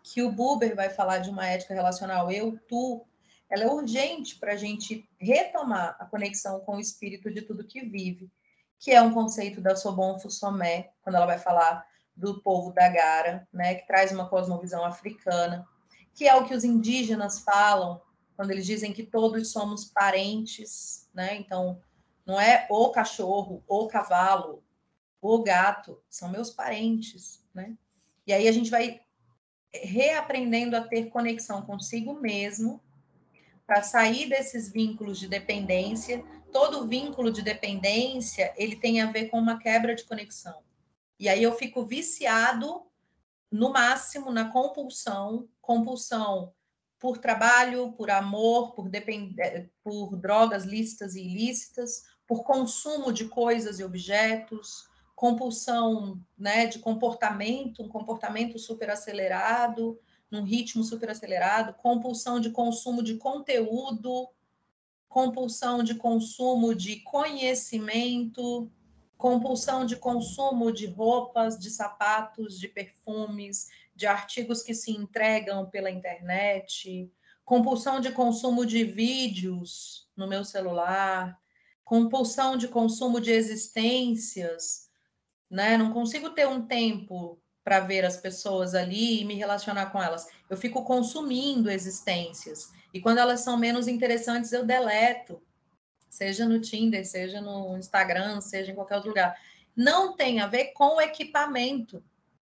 [0.00, 3.04] que o Buber vai falar de uma ética relacional eu, tu,
[3.50, 7.80] ela é urgente para a gente retomar a conexão com o espírito de tudo que
[7.80, 8.30] vive,
[8.78, 13.48] que é um conceito da Sobon Fussomé, quando ela vai falar do povo da Gara,
[13.52, 15.66] né, que traz uma cosmovisão africana,
[16.14, 18.00] que é o que os indígenas falam
[18.36, 21.36] quando eles dizem que todos somos parentes, né?
[21.36, 21.80] Então,
[22.26, 24.62] não é o cachorro, o cavalo,
[25.20, 27.74] o gato, são meus parentes, né?
[28.26, 29.00] E aí a gente vai
[29.72, 32.80] reaprendendo a ter conexão consigo mesmo
[33.66, 36.24] para sair desses vínculos de dependência.
[36.52, 40.62] Todo vínculo de dependência, ele tem a ver com uma quebra de conexão.
[41.18, 42.82] E aí eu fico viciado
[43.50, 46.52] no máximo na compulsão, compulsão
[47.06, 49.38] por trabalho, por amor, por, depend...
[49.38, 56.80] Eh, por drogas lícitas e ilícitas, por consumo de coisas e objetos, compulsão né, de
[56.80, 59.96] comportamento, um comportamento super acelerado,
[60.28, 64.28] num ritmo super acelerado, compulsão de consumo de conteúdo,
[65.08, 68.68] compulsão de consumo de conhecimento,
[69.16, 75.90] compulsão de consumo de roupas, de sapatos, de perfumes, de artigos que se entregam pela
[75.90, 77.10] internet,
[77.44, 81.40] compulsão de consumo de vídeos no meu celular,
[81.82, 84.90] compulsão de consumo de existências,
[85.50, 85.78] né?
[85.78, 90.28] Não consigo ter um tempo para ver as pessoas ali e me relacionar com elas.
[90.50, 92.70] Eu fico consumindo existências.
[92.92, 95.42] E quando elas são menos interessantes, eu deleto.
[96.08, 99.36] Seja no Tinder, seja no Instagram, seja em qualquer outro lugar.
[99.74, 102.02] Não tem a ver com o equipamento.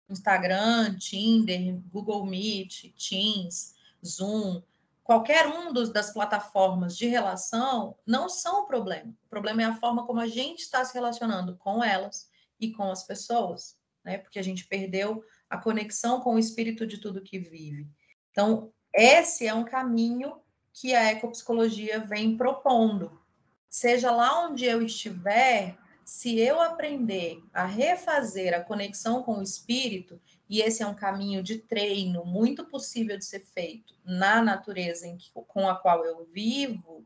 [0.10, 3.76] Instagram, Tinder, Google Meet, Teams,
[4.06, 4.62] Zoom,
[5.04, 9.14] qualquer um dos, das plataformas de relação não são o problema.
[9.26, 12.30] O problema é a forma como a gente está se relacionando com elas
[12.60, 14.18] e com as pessoas, né?
[14.18, 17.88] Porque a gente perdeu a conexão com o espírito de tudo que vive.
[18.32, 20.38] Então, esse é um caminho
[20.74, 23.22] que a ecopsicologia vem propondo.
[23.70, 30.22] Seja lá onde eu estiver, se eu aprender a refazer a conexão com o espírito,
[30.48, 35.32] e esse é um caminho de treino muito possível de ser feito na natureza que,
[35.48, 37.04] com a qual eu vivo,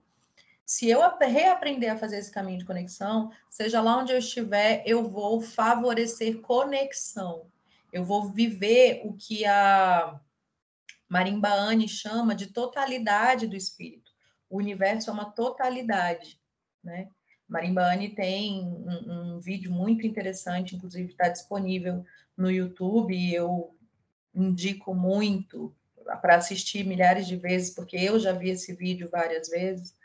[0.66, 5.10] se eu reaprender a fazer esse caminho de conexão, seja lá onde eu estiver, eu
[5.10, 7.48] vou favorecer conexão.
[7.92, 10.20] Eu vou viver o que a
[11.08, 14.12] Marimba Anne chama de totalidade do espírito.
[14.50, 16.40] O universo é uma totalidade,
[16.84, 17.10] né?
[17.50, 22.06] Marimbani tem um, um, vídeo muito interessante, inclusive está disponível
[22.38, 23.76] no YouTube, eu
[24.34, 25.76] indico muito
[26.22, 29.96] para assistir milhares de vezes, porque eu já vi esse vídeo várias vezes,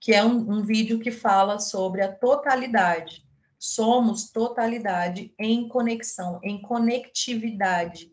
[0.00, 3.24] que é um, um vídeo que fala sobre a totalidade.
[3.58, 8.12] Somos totalidade em conexão, em conectividade.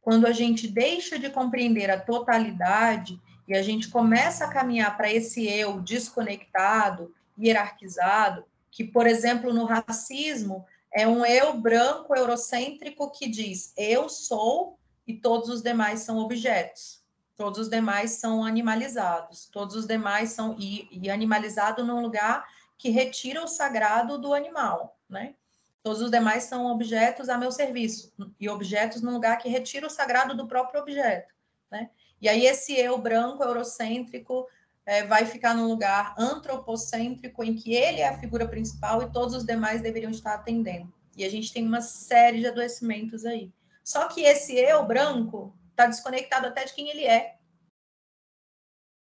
[0.00, 3.18] Quando a gente deixa de compreender a totalidade
[3.48, 9.64] e a gente começa a caminhar para esse eu desconectado, hierarquizado, que, por exemplo, no
[9.64, 16.18] racismo, é um eu branco eurocêntrico que diz eu sou e todos os demais são
[16.18, 17.04] objetos.
[17.36, 19.46] Todos os demais são animalizados.
[19.46, 20.56] Todos os demais são.
[20.58, 22.46] E, e animalizado num lugar
[22.78, 25.34] que retira o sagrado do animal, né?
[25.82, 28.12] Todos os demais são objetos a meu serviço.
[28.38, 31.34] E objetos num lugar que retira o sagrado do próprio objeto,
[31.70, 31.90] né?
[32.22, 34.46] E aí esse eu branco eurocêntrico
[34.86, 39.34] é, vai ficar num lugar antropocêntrico em que ele é a figura principal e todos
[39.34, 40.92] os demais deveriam estar atendendo.
[41.16, 43.52] E a gente tem uma série de adoecimentos aí.
[43.82, 47.38] Só que esse eu branco está desconectado até de quem ele é.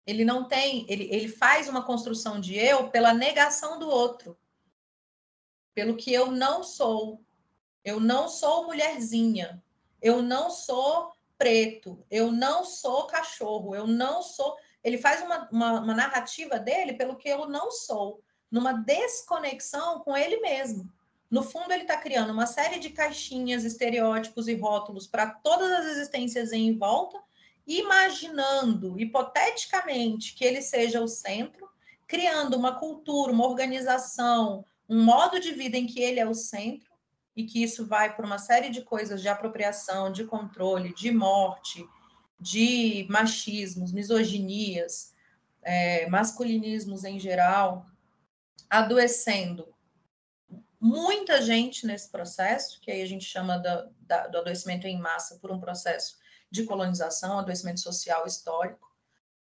[0.05, 4.37] Ele não tem, ele, ele faz uma construção de eu pela negação do outro,
[5.73, 7.23] pelo que eu não sou.
[7.83, 9.63] Eu não sou mulherzinha.
[10.01, 12.05] Eu não sou preto.
[12.11, 13.75] Eu não sou cachorro.
[13.75, 18.21] Eu não sou ele faz uma, uma, uma narrativa dele pelo que eu não sou,
[18.51, 20.91] numa desconexão com ele mesmo.
[21.29, 25.85] No fundo, ele está criando uma série de caixinhas, estereótipos e rótulos para todas as
[25.87, 27.19] existências em volta,
[27.65, 31.67] imaginando, hipoteticamente, que ele seja o centro,
[32.05, 36.93] criando uma cultura, uma organização, um modo de vida em que ele é o centro,
[37.35, 41.83] e que isso vai por uma série de coisas de apropriação, de controle, de morte,
[42.39, 45.13] de machismos, misoginias,
[45.61, 47.85] é, masculinismos em geral,
[48.69, 49.73] adoecendo
[50.79, 55.51] muita gente nesse processo, que aí a gente chama da, do adoecimento em massa por
[55.51, 56.17] um processo
[56.51, 58.91] de colonização, adoecimento social histórico,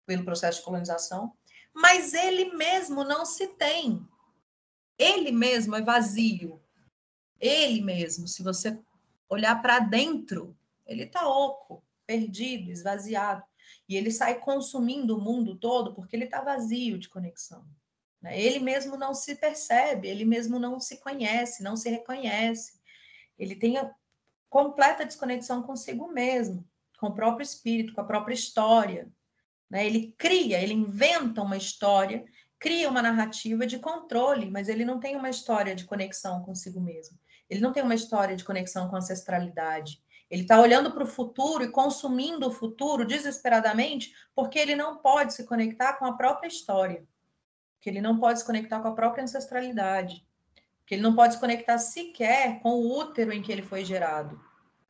[0.06, 1.34] pelo processo de colonização,
[1.74, 4.06] mas ele mesmo não se tem.
[4.98, 6.62] Ele mesmo é vazio.
[7.40, 8.78] Ele mesmo, se você
[9.30, 13.44] olhar para dentro, ele está oco perdido, esvaziado.
[13.88, 17.64] E ele sai consumindo o mundo todo porque ele está vazio de conexão.
[18.20, 18.42] Né?
[18.42, 22.80] Ele mesmo não se percebe, ele mesmo não se conhece, não se reconhece.
[23.38, 23.94] Ele tem a
[24.50, 26.68] completa desconexão consigo mesmo,
[27.00, 29.08] com o próprio espírito, com a própria história.
[29.70, 29.86] Né?
[29.86, 32.26] Ele cria, ele inventa uma história,
[32.58, 37.20] cria uma narrativa de controle, mas ele não tem uma história de conexão consigo mesmo.
[37.48, 40.02] Ele não tem uma história de conexão com a ancestralidade.
[40.30, 45.34] Ele está olhando para o futuro e consumindo o futuro desesperadamente porque ele não pode
[45.34, 47.04] se conectar com a própria história,
[47.82, 50.26] que ele não pode se conectar com a própria ancestralidade,
[50.86, 54.40] que ele não pode se conectar sequer com o útero em que ele foi gerado,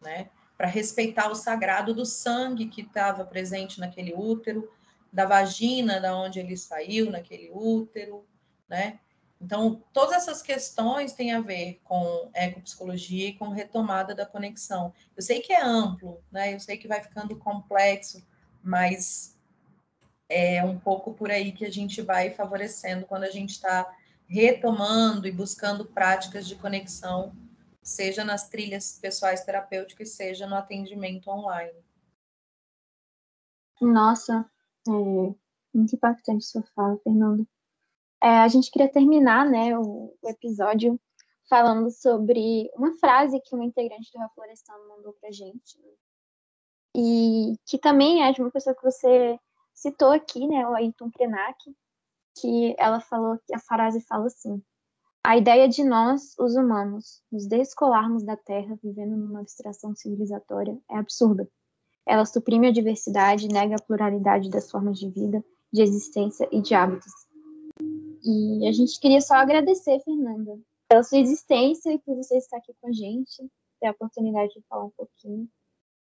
[0.01, 0.29] né?
[0.57, 4.69] Para respeitar o sagrado do sangue que estava presente naquele útero,
[5.11, 8.25] da vagina da onde ele saiu naquele útero,
[8.67, 8.99] né?
[9.41, 14.93] Então, todas essas questões têm a ver com ecopsicologia e com retomada da conexão.
[15.15, 16.53] Eu sei que é amplo, né?
[16.53, 18.21] Eu sei que vai ficando complexo,
[18.61, 19.39] mas
[20.27, 23.89] é um pouco por aí que a gente vai favorecendo quando a gente está
[24.27, 27.33] retomando e buscando práticas de conexão,
[27.81, 31.73] seja nas trilhas pessoais terapêuticas, seja no atendimento online.
[33.81, 34.45] Nossa,
[34.87, 34.91] é
[35.73, 37.47] muito impactante sua fala, Fernando.
[38.21, 40.99] É, a gente queria terminar né, o, o, episódio
[41.49, 45.79] falando sobre uma frase que uma integrante do Reflorestando mandou para gente.
[45.79, 45.91] Né?
[46.95, 49.39] E que também é de uma pessoa que você
[49.73, 51.57] citou aqui, né, o Ayrton Krenak,
[52.39, 54.61] que ela falou que a frase fala assim:
[55.23, 60.97] a ideia de nós, os humanos, nos descolarmos da Terra vivendo numa abstração civilizatória é
[60.97, 61.49] absurda.
[62.05, 66.73] Ela suprime a diversidade, nega a pluralidade das formas de vida, de existência e de
[66.73, 67.11] hábitos.
[68.23, 70.59] E a gente queria só agradecer, Fernanda,
[70.89, 73.49] pela sua existência e por você estar aqui com a gente,
[73.79, 75.47] ter a oportunidade de falar um pouquinho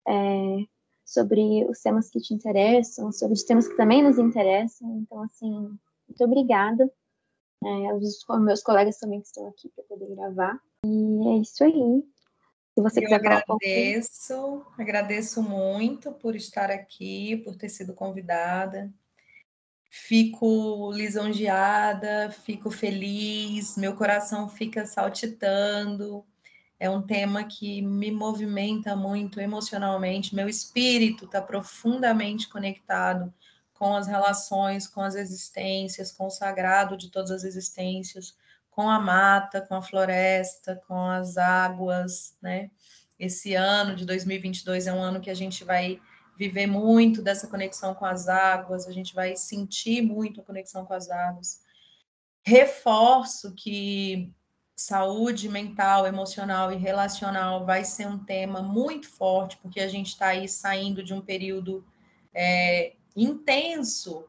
[0.07, 0.66] é,
[1.05, 4.98] sobre os temas que te interessam, sobre os temas que também nos interessam.
[4.98, 6.90] Então, assim, muito obrigada.
[7.62, 10.61] É, os meus colegas também que estão aqui para poder gravar.
[10.84, 12.05] E é isso aí.
[12.74, 17.94] Se você Eu quiser agradeço, falar um agradeço muito por estar aqui, por ter sido
[17.94, 18.92] convidada.
[19.97, 26.24] Fico lisonjeada, fico feliz, meu coração fica saltitando
[26.78, 30.34] é um tema que me movimenta muito emocionalmente.
[30.34, 33.32] Meu espírito está profundamente conectado
[33.72, 38.36] com as relações, com as existências, com o sagrado de todas as existências,
[38.70, 42.70] com a mata, com a floresta, com as águas, né?
[43.18, 46.01] Esse ano de 2022 é um ano que a gente vai
[46.37, 50.93] viver muito dessa conexão com as águas, a gente vai sentir muito a conexão com
[50.93, 51.61] as águas.
[52.45, 54.32] Reforço que
[54.76, 60.28] saúde mental, emocional e relacional vai ser um tema muito forte, porque a gente está
[60.28, 61.87] aí saindo de um período
[62.35, 64.26] é, intenso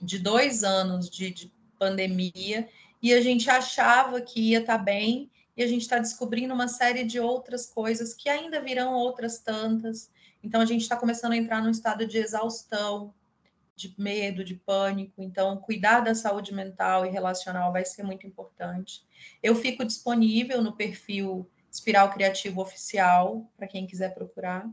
[0.00, 2.68] de dois anos de, de, pandemia
[3.02, 6.68] e a gente achava que ia estar tá bem e a gente está descobrindo uma
[6.68, 10.10] série de outras coisas que ainda virão outras tantas.
[10.44, 13.14] Então a gente está começando a entrar num estado de exaustão,
[13.74, 15.22] de medo, de pânico.
[15.22, 19.04] Então, cuidar da saúde mental e relacional vai ser muito importante.
[19.42, 24.68] Eu fico disponível no perfil Espiral Criativo Oficial, para quem quiser procurar.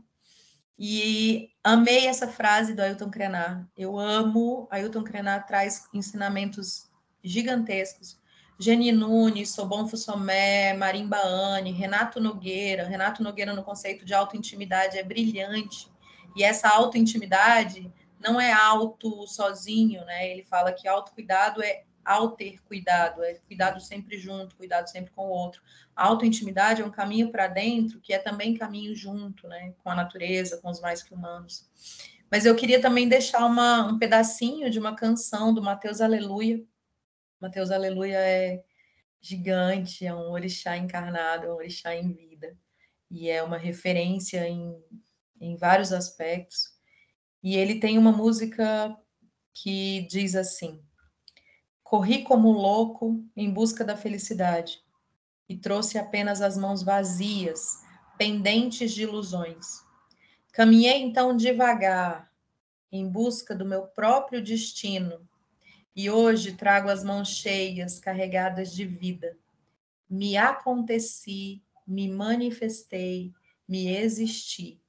[0.78, 3.68] E amei essa frase do Ailton Krenar.
[3.76, 4.68] Eu amo.
[4.70, 6.90] Ailton Krenar traz ensinamentos
[7.24, 8.20] gigantescos.
[8.58, 12.84] Geni Nunes, Sobon Fussomé, Marimba Anne, Renato Nogueira.
[12.86, 15.90] Renato Nogueira no conceito de autointimidade é brilhante.
[16.36, 20.30] E essa autointimidade não é auto sozinho, né?
[20.30, 25.26] Ele fala que autocuidado é ao ter cuidado, é cuidado sempre junto, cuidado sempre com
[25.26, 25.62] o outro.
[25.94, 29.74] A autointimidade é um caminho para dentro que é também caminho junto, né?
[29.82, 31.68] Com a natureza, com os mais que humanos.
[32.30, 36.64] Mas eu queria também deixar uma, um pedacinho de uma canção do Mateus Aleluia.
[37.42, 38.62] Mateus Aleluia é
[39.20, 42.56] gigante, é um orixá encarnado, é um orixá em vida.
[43.10, 44.80] E é uma referência em,
[45.40, 46.68] em vários aspectos.
[47.42, 48.96] E ele tem uma música
[49.52, 50.80] que diz assim:
[51.82, 54.80] Corri como louco em busca da felicidade
[55.48, 57.82] e trouxe apenas as mãos vazias,
[58.16, 59.82] pendentes de ilusões.
[60.52, 62.32] Caminhei então devagar
[62.92, 65.28] em busca do meu próprio destino
[65.94, 69.36] e hoje trago as mãos cheias, carregadas de vida.
[70.08, 73.32] Me aconteci, me manifestei,
[73.68, 74.80] me existi.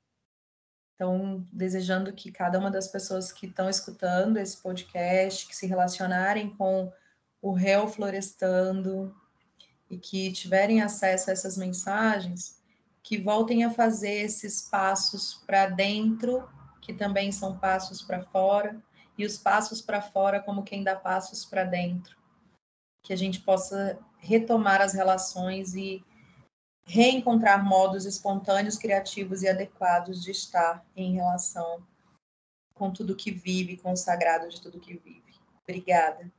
[0.95, 6.55] Então, desejando que cada uma das pessoas que estão escutando esse podcast, que se relacionarem
[6.55, 6.91] com
[7.41, 9.13] o réu florestando
[9.89, 12.61] e que tiverem acesso a essas mensagens,
[13.01, 16.47] que voltem a fazer esses passos para dentro,
[16.79, 18.81] que também são passos para fora,
[19.17, 22.17] e os passos para fora como quem dá passos para dentro.
[23.03, 26.03] Que a gente possa retomar as relações e
[26.85, 31.85] reencontrar modos espontâneos, criativos e adequados de estar em relação
[32.73, 35.33] com tudo que vive, com o sagrado de tudo que vive.
[35.63, 36.31] Obrigada.